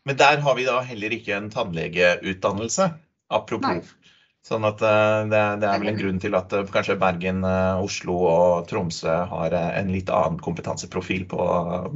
Men 0.05 0.19
der 0.19 0.41
har 0.43 0.55
vi 0.57 0.67
da 0.67 0.81
heller 0.83 1.15
ikke 1.15 1.35
en 1.37 1.51
tannlegeutdannelse, 1.53 2.89
apropos. 3.31 3.83
Nei. 3.83 4.03
Sånn 4.43 4.65
at 4.67 4.81
eh, 4.83 5.19
det, 5.31 5.41
det 5.61 5.67
er 5.69 5.79
vel 5.79 5.93
en 5.93 5.99
grunn 5.99 6.17
til 6.19 6.33
at 6.35 6.51
eh, 6.51 6.71
kanskje 6.71 6.99
Bergen, 6.99 7.45
eh, 7.47 7.83
Oslo 7.83 8.17
og 8.27 8.65
Tromsø 8.67 9.21
har 9.29 9.55
en 9.55 9.91
litt 9.93 10.11
annen 10.11 10.41
kompetanseprofil 10.43 11.23
på 11.31 11.45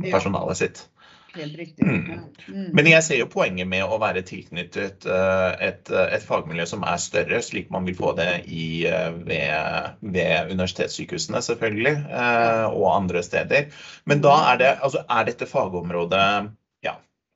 personalet 0.06 0.62
sitt. 0.62 0.86
Helt 1.36 1.58
riktig. 1.60 1.84
Mm. 1.84 2.22
Mm. 2.48 2.70
Men 2.80 2.88
jeg 2.88 3.04
ser 3.04 3.20
jo 3.20 3.28
poenget 3.30 3.68
med 3.70 3.84
å 3.84 4.00
være 4.02 4.24
tilknyttet 4.26 5.06
et, 5.06 5.92
et 5.92 6.24
fagmiljø 6.26 6.66
som 6.72 6.86
er 6.88 7.04
større, 7.04 7.42
slik 7.46 7.68
man 7.70 7.86
vil 7.86 7.98
få 8.00 8.14
det 8.18 8.48
i, 8.48 8.88
ved, 9.28 9.92
ved 10.16 10.54
universitetssykehusene 10.56 11.44
selvfølgelig, 11.46 11.94
og 12.72 12.88
andre 12.96 13.22
steder. 13.28 13.68
Men 14.10 14.24
da 14.26 14.34
er 14.54 14.64
det, 14.64 14.72
altså 14.88 15.04
er 15.04 15.28
dette 15.30 15.50
fagområdet 15.52 16.24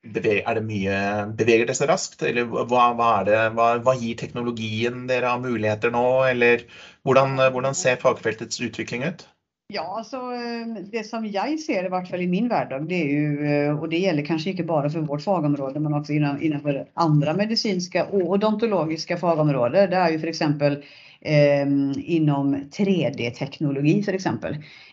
er 0.04 0.54
det 0.58 0.64
mye, 0.66 0.94
beveger 1.38 1.68
det 1.70 1.76
seg 1.78 1.90
raskt, 1.92 2.22
eller 2.26 2.48
hva, 2.50 2.88
hva, 2.98 3.10
det, 3.28 3.36
hva, 3.54 3.68
hva, 3.86 3.94
gir 3.98 4.16
teknologien 4.18 5.06
dere 5.08 5.30
av 5.30 5.42
muligheter 5.44 5.94
nå? 5.94 6.06
Eller 6.30 6.64
hvordan, 7.06 7.38
hvordan 7.54 7.78
ser 7.78 8.02
fagfeltets 8.02 8.60
utvikling 8.62 9.06
ut? 9.06 9.28
Ja, 9.71 9.86
altså 10.01 10.19
Det 10.91 11.05
som 11.07 11.23
jeg 11.23 11.60
ser, 11.63 11.86
i 11.88 11.91
hvert 11.91 12.10
fall 12.12 12.23
i 12.25 12.27
min 12.27 12.49
hverdag, 12.51 12.89
det 12.89 12.97
er 12.97 13.12
jo, 13.12 13.75
og 13.77 13.86
det 13.91 14.01
gjelder 14.01 14.27
kanskje 14.27 14.51
ikke 14.51 14.67
bare 14.67 14.89
for 14.91 15.07
vårt 15.07 15.23
fagområde, 15.23 15.79
men 15.79 15.95
også 15.95 16.17
innenfor 16.17 16.81
andre 16.99 17.36
medisinske 17.38 18.03
og 18.10 18.36
odontologiske 18.36 19.15
fagområder, 19.21 19.88
det 19.91 20.01
er 20.01 20.15
jo 20.15 20.19
f.eks. 20.19 20.43
Eh, 21.23 21.67
innom 22.15 22.55
3D-teknologi 22.73 23.99
f.eks. 24.01 24.27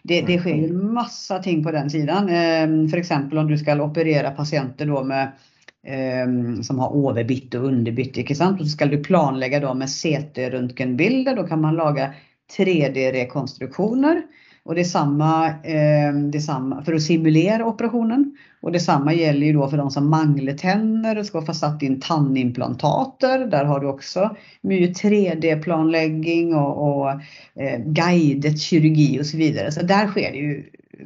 Det, 0.03 0.21
det 0.29 0.41
skjer 0.43 0.67
jo 0.67 0.89
masse 0.93 1.39
ting 1.43 1.63
på 1.65 1.73
den 1.73 1.89
siden. 1.91 2.29
Eh, 2.29 2.67
f.eks. 2.93 3.15
om 3.33 3.49
du 3.49 3.57
skal 3.59 3.81
operere 3.81 4.35
pasienter 4.37 4.93
med 5.09 5.39
eh, 5.83 6.27
som 6.63 6.83
har 6.85 6.97
overbitt 6.97 7.57
og 7.57 7.71
underbitt. 7.73 8.21
ikke 8.21 8.37
sant? 8.37 8.61
Og 8.61 8.69
så 8.69 8.77
skal 8.77 8.93
du 8.93 9.01
planlegge 9.03 9.63
med 9.73 9.89
CT-røntgenbilder. 9.89 11.41
Da 11.41 11.47
kan 11.49 11.65
man 11.65 11.81
lage 11.81 12.13
3D-rekonstruksjoner. 12.53 14.23
Og 14.69 14.77
det 14.77 14.85
samme, 14.85 15.31
eh, 15.65 16.13
det 16.33 16.43
samme 16.45 16.83
for 16.85 16.99
å 16.99 17.01
simulere 17.01 17.65
operasjonen. 17.65 18.27
Og 18.61 18.75
det 18.75 18.83
samme 18.85 19.15
gjelder 19.17 19.55
jo 19.55 19.65
for 19.65 19.81
de 19.81 19.87
som 19.95 20.09
mangler 20.13 20.57
tenner 20.59 21.17
og 21.17 21.25
skal 21.29 21.45
få 21.47 21.55
satt 21.57 21.85
inn 21.87 21.97
tannimplantater. 22.05 23.47
Der 23.49 23.69
har 23.71 23.81
du 23.81 23.89
også 23.89 24.29
mye 24.69 24.91
3D-planlegging 24.93 26.53
og, 26.59 26.83
og 26.89 27.23
eh, 27.57 27.79
guidet 27.81 28.59
kirurgi 28.61 29.15
osv. 29.23 29.31
Så, 29.31 29.41
videre. 29.41 29.73
så 29.73 29.87
der 29.89 30.13
skjer 30.13 30.35
det 30.35 30.45
jo 30.45 30.59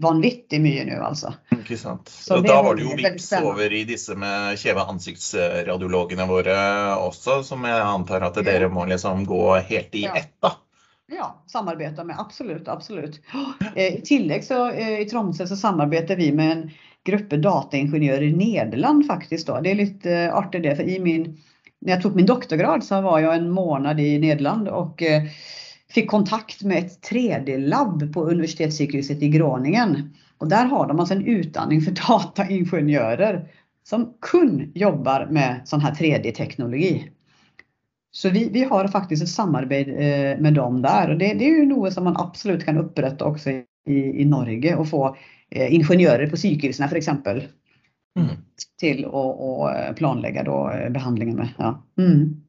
vanvittig 0.03 0.59
mye 0.65 0.87
nå, 0.89 0.97
altså. 1.05 1.35
Ikke 1.53 1.77
sant. 1.79 2.09
Så 2.09 2.41
da 2.43 2.59
var 2.65 2.79
det 2.79 2.87
jo 2.87 2.97
vips 2.97 3.29
over 3.39 3.75
i 3.77 3.85
disse 3.89 4.17
med 4.19 4.59
kjeve 4.61 4.87
ansiktsradiologene 4.89 6.27
våre 6.31 6.57
også, 6.97 7.43
som 7.47 7.67
jeg 7.69 7.85
antar 7.85 8.25
at 8.27 8.41
dere 8.47 8.73
må 8.73 8.89
liksom 8.91 9.27
gå 9.29 9.45
helt 9.69 10.01
i 10.01 10.07
ett, 10.09 10.33
da. 10.43 10.57
Ja, 11.11 11.43
samarbeide 11.47 12.05
med. 12.05 12.17
Absolutt. 12.19 12.69
absolutt. 12.69 13.21
Eh, 13.75 13.99
I 13.99 14.03
tillegg 14.05 14.45
så 14.45 14.71
eh, 14.71 15.01
i 15.01 15.09
Tromsø 15.09 15.47
så 15.47 15.57
samarbeider 15.57 16.17
vi 16.17 16.33
med 16.33 16.53
en 16.53 16.65
gruppe 17.05 17.37
dataingeniører 17.37 18.23
i 18.23 18.37
Nederland 18.37 19.07
faktisk. 19.07 19.47
Da. 19.47 19.61
Det 19.61 19.73
er 19.73 19.81
litt 19.81 20.07
uh, 20.07 20.29
artig 20.39 20.63
det, 20.63 20.77
for 20.79 20.87
i 20.87 20.99
min, 21.03 21.27
når 21.83 21.97
jeg 21.97 22.03
tok 22.05 22.19
min 22.19 22.29
doktorgrad 22.31 22.85
så 22.87 23.01
var 23.03 23.23
jeg 23.23 23.41
en 23.41 23.51
måned 23.51 24.01
i 24.01 24.13
Nederland 24.23 24.71
og 24.71 25.03
eh, 25.03 25.27
fikk 25.93 26.09
kontakt 26.13 26.63
med 26.63 26.85
et 26.85 26.95
3D-lab 27.11 28.05
på 28.15 28.27
universitetssykehuset 28.31 29.23
i 29.23 29.33
Groningen. 29.35 29.97
Og 30.43 30.51
der 30.51 30.71
har 30.71 30.87
de 30.87 30.95
altså 30.95 31.19
en 31.19 31.27
utdanning 31.27 31.83
for 31.83 31.99
dataingeniører 31.99 33.43
som 33.87 34.13
kun 34.23 34.71
jobber 34.79 35.27
med 35.35 35.67
sånn 35.67 35.83
her 35.83 35.95
3D-teknologi. 35.99 36.95
Så 38.15 38.31
vi, 38.31 38.49
vi, 38.53 38.65
har 38.69 38.89
faktisk 38.93 39.25
et 39.25 39.33
samarbeid 39.33 39.89
eh, 39.89 40.41
med 40.41 40.55
dem 40.55 40.83
der. 40.85 41.15
og 41.15 41.19
det, 41.19 41.31
det, 41.41 41.47
er 41.49 41.63
jo 41.63 41.71
noe 41.71 41.91
som 41.91 42.05
man 42.05 42.19
absolutt 42.21 42.65
kan 42.67 42.81
opprette 42.83 43.25
også 43.25 43.55
i, 43.89 44.01
i 44.21 44.27
Norge. 44.29 44.75
Å 44.77 44.85
få 44.85 45.07
eh, 45.09 45.73
ingeniører 45.73 46.29
på 46.29 46.41
sykehusene 46.41 46.91
f.eks. 46.91 47.09
Mm. 48.21 48.35
til 48.77 49.07
å, 49.09 49.23
å, 49.33 49.53
planlegge 49.97 50.45
da, 50.45 50.59
behandlingen 50.93 51.41
med. 51.41 51.55
Ja. 51.57 51.73
Mm. 51.97 52.43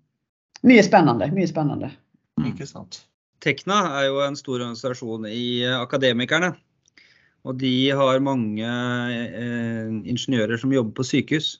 Mye 0.67 0.84
spennende. 0.84 1.30
Mye 1.32 1.47
spennende. 1.47 1.93
Mm. 2.41 2.49
Ikke 2.52 2.67
sant. 2.67 3.06
Tekna 3.43 3.80
er 4.02 4.10
jo 4.10 4.19
en 4.23 4.36
stor 4.39 4.58
organisasjon 4.58 5.30
i 5.32 5.63
Akademikerne. 5.78 6.52
Og 7.47 7.56
de 7.60 7.91
har 7.95 8.23
mange 8.23 8.67
eh, 8.67 9.88
ingeniører 10.12 10.60
som 10.60 10.76
jobber 10.76 10.99
på 10.99 11.08
sykehus. 11.08 11.54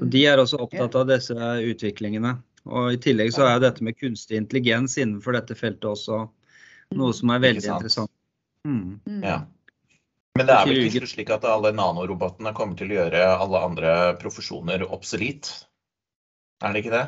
Så 0.00 0.08
de 0.08 0.24
er 0.28 0.40
også 0.40 0.60
opptatt 0.64 0.96
av 0.96 1.12
disse 1.12 1.36
utviklingene. 1.68 2.38
Og 2.70 2.92
I 2.94 3.00
tillegg 3.02 3.32
så 3.34 3.46
er 3.48 3.62
dette 3.62 3.82
med 3.84 3.98
kunstig 3.98 4.38
intelligens 4.38 4.94
innenfor 5.00 5.34
dette 5.34 5.56
feltet 5.58 5.88
også 5.90 6.20
noe 6.92 7.10
mm. 7.10 7.16
som 7.18 7.32
er 7.34 7.42
veldig 7.42 7.64
interessant. 7.66 8.12
Mm. 8.68 9.00
mm. 9.06 9.22
Ja. 9.24 9.40
Men 10.38 10.48
det 10.48 10.54
er 10.56 10.68
vel 10.68 10.86
ikke 10.86 11.08
slik 11.10 11.30
at 11.34 11.44
alle 11.44 11.74
nanorobotene 11.76 12.54
kommer 12.56 12.78
til 12.78 12.92
å 12.92 13.02
gjøre 13.02 13.24
alle 13.34 13.64
andre 13.66 13.96
profesjoner 14.20 14.86
obsolete? 14.86 15.66
Er 16.64 16.72
det 16.72 16.84
ikke 16.84 16.94
det? 16.94 17.02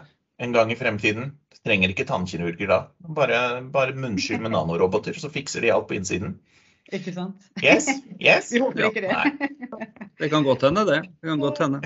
En 0.45 0.53
gang 0.53 0.73
i 0.75 0.77
fremtiden. 0.77 1.31
Du 1.55 1.61
trenger 1.65 1.95
ikke 1.95 2.05
tannkirurger 2.09 2.69
da. 2.69 2.81
Bare, 3.17 3.39
bare 3.73 3.95
munnskyld 3.97 4.43
med 4.45 4.53
nanoroboter, 4.53 5.17
så 5.17 5.31
fikser 5.33 5.65
de 5.65 5.73
alt 5.73 5.89
på 5.89 5.97
innsiden. 5.97 6.35
Ikke 6.93 7.15
sant? 7.15 7.47
Yes, 7.63 7.89
yes. 8.21 8.51
Vi 8.53 8.61
håper 8.61 8.91
ikke 8.91 9.07
det. 9.07 9.49
Det 10.21 10.29
kan 10.31 10.45
godt 10.45 10.67
hende, 10.69 10.85
det. 10.91 11.01
det 11.23 11.31
kan 11.31 11.41
godt 11.41 11.63
hende. 11.65 11.81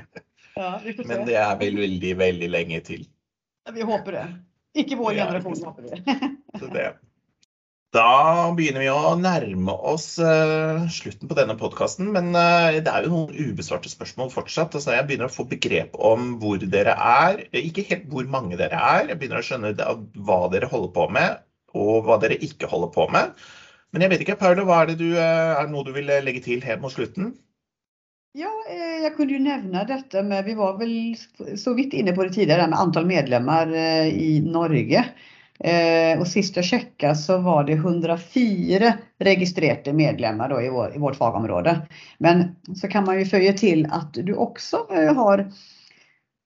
Ja, 0.59 0.73
Men 1.07 1.23
det 1.29 1.39
er 1.39 1.55
vel 1.61 1.79
veldig, 1.79 2.17
veldig 2.19 2.49
lenge 2.51 2.81
til. 2.89 3.07
Vi 3.75 3.85
håper 3.85 4.17
det. 4.17 4.27
Ikke 4.79 4.99
vår 4.99 5.19
generasjon, 5.19 5.61
håper 5.65 5.83
vi. 5.89 6.71
det. 6.77 6.89
Da 7.97 8.51
begynner 8.53 8.83
vi 8.85 8.89
å 8.93 9.15
nærme 9.17 9.73
oss 9.89 10.19
uh, 10.21 10.85
slutten 10.93 11.31
på 11.31 11.37
denne 11.39 11.57
podkasten. 11.57 12.11
Men 12.13 12.35
uh, 12.37 12.77
det 12.77 12.93
er 12.93 13.07
jo 13.07 13.15
noen 13.15 13.33
ubesvarte 13.33 13.89
spørsmål 13.89 14.29
fortsatt. 14.35 14.77
Altså, 14.77 14.93
jeg 14.93 15.07
begynner 15.09 15.31
å 15.31 15.33
få 15.33 15.47
begrep 15.49 15.97
om 15.97 16.35
hvor 16.43 16.61
dere 16.61 16.93
er. 16.93 17.47
Ikke 17.57 17.87
helt 17.89 18.05
hvor 18.13 18.29
mange 18.29 18.61
dere 18.61 18.77
er. 18.77 19.09
Jeg 19.09 19.21
begynner 19.21 19.41
å 19.41 19.47
skjønne 19.49 19.73
hva 20.29 20.41
dere 20.53 20.69
holder 20.69 20.93
på 20.99 21.09
med, 21.17 21.41
og 21.73 22.05
hva 22.05 22.21
dere 22.21 22.37
ikke 22.45 22.69
holder 22.69 22.93
på 22.93 23.09
med. 23.15 23.33
Men 23.97 24.05
jeg 24.05 24.13
vet 24.13 24.27
ikke, 24.27 24.41
Paulo, 24.43 24.69
hva 24.69 24.83
er 24.83 24.93
det 24.93 24.99
du, 25.01 25.09
uh, 25.17 25.57
er 25.57 25.73
noe 25.73 25.87
du 25.89 25.95
vil 25.97 26.13
legge 26.29 26.45
til 26.45 26.61
helt 26.69 26.85
mot 26.85 26.93
slutten? 26.93 27.33
Ja, 28.37 28.51
eh, 28.69 29.03
jeg 29.03 29.15
kunne 29.17 29.33
jo 29.33 29.41
nevne 29.41 29.87
dette 29.89 30.21
med 30.23 30.45
Vi 30.45 30.55
var 30.59 30.77
vel 30.79 30.93
så 31.57 31.73
vidt 31.75 31.95
inne 31.97 32.13
på 32.13 32.27
det 32.27 32.37
tidligere 32.37 32.69
med 32.69 32.79
antall 32.79 33.09
medlemmer 33.09 33.73
eh, 33.73 34.09
i 34.13 34.41
Norge. 34.45 35.05
Eh, 35.59 36.13
og 36.13 36.27
sist 36.29 36.59
jeg 36.61 36.69
sjekka 36.69 37.15
så 37.19 37.39
var 37.43 37.65
det 37.67 37.79
104 37.81 38.93
registrerte 39.25 39.97
medlemmer 39.97 40.55
i, 40.61 40.69
vår, 40.71 40.93
i, 40.95 41.03
vårt 41.03 41.17
fagområde. 41.19 41.75
Men 42.23 42.45
så 42.77 42.93
kan 42.93 43.09
man 43.09 43.19
jo 43.19 43.31
føye 43.33 43.57
til 43.57 43.89
at 43.91 44.21
du 44.21 44.35
også 44.37 44.85
har 44.93 45.47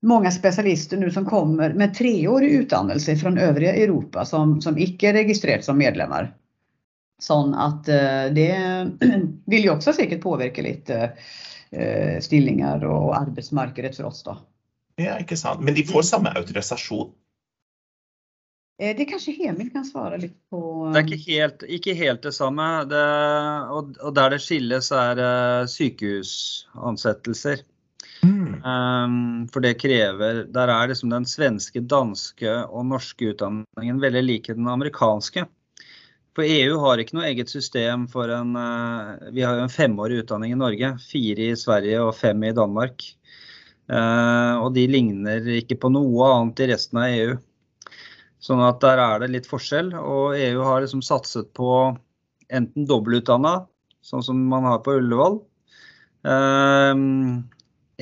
mange 0.06 0.32
spesialister 0.34 1.02
nå 1.02 1.10
som 1.14 1.26
kommer 1.26 1.74
med 1.78 1.96
treårig 1.98 2.54
utdannelse 2.62 3.18
fra 3.18 3.34
øvrige 3.50 3.74
Europa 3.84 4.24
som, 4.26 4.60
som 4.62 4.78
ikke 4.78 5.10
er 5.10 5.20
registrert 5.20 5.66
som 5.66 5.82
medlemmer. 5.82 6.30
Sånn 7.22 7.52
at 7.54 7.86
det 8.34 8.50
vil 9.52 9.66
jo 9.66 9.76
også 9.76 9.94
sikkert 9.98 10.24
påvirke 10.24 10.64
litt 10.64 10.90
stillinger 12.20 12.82
og 12.85 13.14
arbeidsmarkedet 13.16 13.94
for 13.96 14.11
oss. 14.11 14.22
da. 14.26 14.35
Ja, 15.00 15.16
ikke 15.22 15.38
sant. 15.40 15.62
Men 15.64 15.74
de 15.74 15.85
får 15.88 16.04
samme 16.11 16.32
autorisasjon? 16.37 17.12
Det 18.82 18.96
det 18.98 19.04
kanskje 19.06 19.35
Hemil 19.37 19.68
kan 19.70 19.85
svare 19.87 20.18
litt 20.18 20.35
på. 20.50 20.58
Det 20.90 20.98
er 20.98 21.06
ikke 21.06 21.26
helt, 21.30 21.61
ikke 21.76 21.92
helt 21.94 22.24
det 22.24 22.32
samme. 22.35 22.64
Det, 22.90 23.02
og, 23.70 23.92
og, 24.00 24.14
der 24.16 24.35
det 24.35 24.40
skilles, 24.42 24.88
er 24.96 25.20
uh, 25.22 25.68
sykehusansettelser. 25.70 27.62
Mm. 28.22 28.62
Um, 28.62 29.14
for 29.50 29.64
det 29.64 29.80
krever 29.80 30.44
Der 30.54 30.70
er 30.70 30.90
liksom 30.90 31.11
den 31.11 31.24
svenske, 31.26 31.80
danske 31.82 32.52
og 32.70 32.87
norske 32.87 33.32
utdanningen 33.32 34.02
veldig 34.02 34.22
like 34.26 34.54
den 34.58 34.68
amerikanske. 34.70 35.46
For 36.36 36.48
EU 36.48 36.78
har 36.80 37.00
ikke 37.00 37.18
noe 37.18 37.28
eget 37.28 37.50
system 37.52 38.06
for 38.10 38.30
en 38.32 38.54
eh, 38.56 39.32
Vi 39.36 39.44
har 39.44 39.58
jo 39.58 39.66
en 39.66 39.72
femårig 39.72 40.22
utdanning 40.22 40.54
i 40.54 40.60
Norge. 40.60 40.94
Fire 41.04 41.50
i 41.52 41.58
Sverige 41.58 42.00
og 42.00 42.14
fem 42.16 42.44
i 42.48 42.54
Danmark. 42.56 43.04
Eh, 43.92 44.54
og 44.56 44.72
de 44.76 44.86
ligner 44.88 45.50
ikke 45.58 45.76
på 45.82 45.92
noe 45.92 46.30
annet 46.38 46.64
i 46.64 46.70
resten 46.72 47.02
av 47.02 47.12
EU. 47.12 47.36
Sånn 48.42 48.62
at 48.64 48.80
der 48.82 49.02
er 49.02 49.22
det 49.22 49.32
litt 49.34 49.50
forskjell. 49.50 49.92
Og 50.00 50.38
EU 50.38 50.64
har 50.64 50.80
liksom 50.82 51.04
satset 51.04 51.52
på 51.58 51.68
enten 52.52 52.88
dobbeltutdanna, 52.88 53.66
sånn 54.04 54.24
som 54.24 54.40
man 54.48 54.64
har 54.68 54.80
på 54.84 54.96
Ullevål. 55.02 55.38
Eh, 56.32 57.04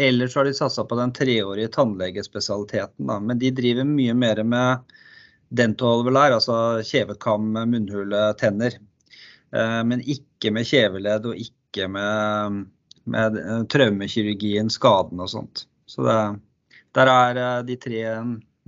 eller 0.06 0.30
så 0.30 0.40
har 0.40 0.46
de 0.46 0.54
satsa 0.54 0.86
på 0.86 1.02
den 1.02 1.10
treårige 1.18 1.74
tannlegespesialiteten. 1.74 3.10
Men 3.26 3.42
de 3.42 3.50
driver 3.58 3.90
mye 3.90 4.14
mer 4.14 4.46
med 4.46 4.94
dental 5.50 6.06
er, 6.06 6.36
altså 6.36 6.56
kjevekam, 6.86 7.52
munnhule, 7.54 8.22
tenner. 8.38 8.76
Eh, 9.54 9.80
men 9.86 10.04
ikke 10.06 10.52
med 10.54 10.68
kjeveledd 10.68 11.26
og 11.30 11.40
ikke 11.42 11.88
med, 11.90 12.62
med 13.10 13.40
traumekirurgien, 13.72 14.70
skaden 14.70 15.22
og 15.22 15.32
sånt. 15.32 15.66
Så 15.90 16.06
det, 16.06 16.18
der 16.98 17.10
er 17.10 17.42
eh, 17.42 17.62
de 17.66 17.78
tre 17.80 18.04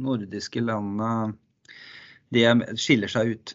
nordiske 0.02 0.62
landene 0.64 1.36
De 2.32 2.46
skiller 2.80 3.10
seg 3.12 3.34
ut. 3.34 3.54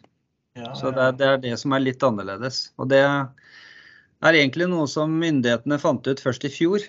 Ja, 0.57 0.67
ja. 0.69 0.73
Så 0.77 0.91
det, 0.93 1.11
det, 1.19 1.27
er 1.27 1.39
det 1.41 1.55
som 1.59 1.73
er 1.73 1.81
litt 1.83 2.03
annerledes. 2.05 2.67
Og 2.77 2.91
det 2.91 3.01
er 3.01 4.37
egentlig 4.37 4.67
noe 4.69 4.85
som 4.89 5.15
myndighetene 5.17 5.79
fant 5.81 6.05
ut 6.07 6.21
først 6.21 6.45
i 6.45 6.53
fjor. 6.53 6.85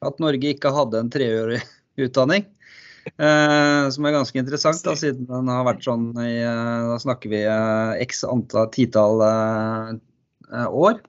At 0.00 0.16
Norge 0.20 0.54
ikke 0.54 0.72
hadde 0.72 0.96
en 0.96 1.12
treårig 1.12 1.60
utdanning. 2.00 2.46
Eh, 3.06 3.90
som 3.90 4.06
er 4.06 4.14
ganske 4.14 4.38
interessant, 4.40 4.82
da, 4.84 4.94
siden 4.98 5.26
den 5.28 5.48
har 5.52 5.64
vært 5.68 5.84
sånn 5.84 6.10
i 6.20 6.34
eh, 6.42 6.88
Da 6.90 6.98
snakker 7.00 7.32
vi 7.32 7.40
eh, 7.44 7.92
x 8.04 8.24
antall 8.28 8.70
titall 8.74 9.24
år. 10.50 11.00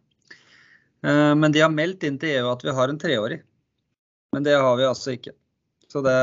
Men 1.02 1.50
de 1.50 1.64
har 1.64 1.72
meldt 1.74 2.04
inn 2.06 2.20
til 2.22 2.36
EU 2.38 2.50
at 2.52 2.62
vi 2.62 2.74
har 2.78 2.92
en 2.92 3.00
treårig. 3.02 3.40
Men 4.36 4.44
det 4.46 4.54
har 4.54 4.76
vi 4.78 4.86
altså 4.86 5.16
ikke. 5.16 5.34
Så, 5.90 6.04
det, 6.06 6.14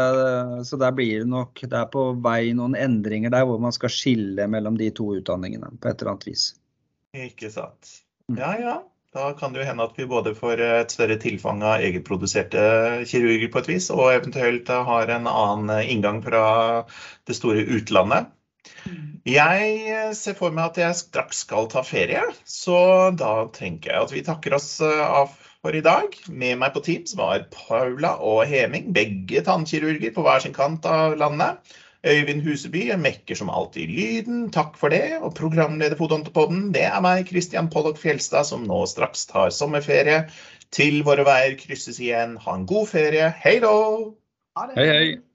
så 0.65 0.79
der 0.81 0.95
blir 0.97 1.25
det 1.25 1.29
nok 1.29 1.61
Det 1.61 1.77
er 1.77 1.89
på 1.93 2.05
vei 2.25 2.55
noen 2.57 2.73
endringer 2.79 3.35
der 3.35 3.43
hvor 3.45 3.59
man 3.61 3.75
skal 3.75 3.91
skille 3.93 4.47
mellom 4.49 4.79
de 4.81 4.87
to 4.95 5.11
utdanningene 5.19 5.75
på 5.83 5.91
et 5.91 5.99
eller 5.99 6.15
annet 6.15 6.29
vis. 6.31 6.45
Ikke 7.19 7.51
sant. 7.53 7.91
Mm. 8.31 8.39
Ja, 8.39 8.53
ja. 8.63 8.77
Da 9.17 9.31
kan 9.33 9.55
det 9.55 9.63
jo 9.63 9.67
hende 9.71 9.85
at 9.89 9.97
vi 9.97 10.05
både 10.09 10.35
får 10.37 10.61
et 10.61 10.93
større 10.93 11.17
tilfang 11.21 11.63
av 11.65 11.81
egenproduserte 11.81 12.61
kirurger 13.09 13.49
på 13.53 13.63
et 13.63 13.71
vis, 13.71 13.87
og 13.95 14.11
eventuelt 14.13 14.69
har 14.69 15.13
en 15.15 15.31
annen 15.31 15.81
inngang 15.89 16.21
fra 16.25 16.43
det 17.29 17.39
store 17.39 17.65
utlandet. 17.79 18.29
Jeg 19.29 20.13
ser 20.17 20.37
for 20.37 20.53
meg 20.55 20.71
at 20.71 20.81
jeg 20.83 21.01
straks 21.01 21.41
skal 21.47 21.71
ta 21.73 21.81
ferie, 21.85 22.21
så 22.45 22.79
da 23.17 23.49
tenker 23.57 23.95
jeg 23.95 24.05
at 24.05 24.13
vi 24.13 24.25
takker 24.29 24.57
oss 24.59 24.71
av 24.85 25.33
for 25.65 25.75
i 25.75 25.83
dag. 25.85 26.13
Med 26.29 26.61
meg 26.61 26.77
på 26.77 26.85
Teams 26.85 27.17
var 27.19 27.47
Paula 27.55 28.15
og 28.21 28.45
Heming, 28.51 28.93
begge 28.97 29.41
tannkirurger 29.47 30.13
på 30.15 30.25
hver 30.27 30.45
sin 30.45 30.57
kant 30.57 30.85
av 30.89 31.17
landet. 31.21 31.65
Øyvind 32.07 32.45
Huseby 32.47 32.85
mekker 32.95 33.35
som 33.35 33.51
alltid 33.51 33.91
lyden, 33.91 34.45
takk 34.55 34.77
for 34.79 34.95
det. 34.95 35.19
Og 35.19 35.35
programleder 35.35 35.99
Fotontopodden, 35.99 36.69
det 36.75 36.85
er 36.87 37.01
meg, 37.03 37.27
Christian 37.27 37.71
Pollock 37.73 37.99
Fjelstad, 37.99 38.47
som 38.47 38.67
nå 38.69 38.85
straks 38.87 39.27
tar 39.27 39.51
sommerferie. 39.55 40.29
Til 40.71 41.01
våre 41.03 41.25
veier 41.27 41.57
krysses 41.59 41.99
igjen. 41.99 42.37
Ha 42.45 42.55
en 42.55 42.69
god 42.71 42.91
ferie. 42.93 43.33
Hei 43.43 43.59
da! 43.65 43.75
Hei, 44.77 44.87
hei. 44.87 45.28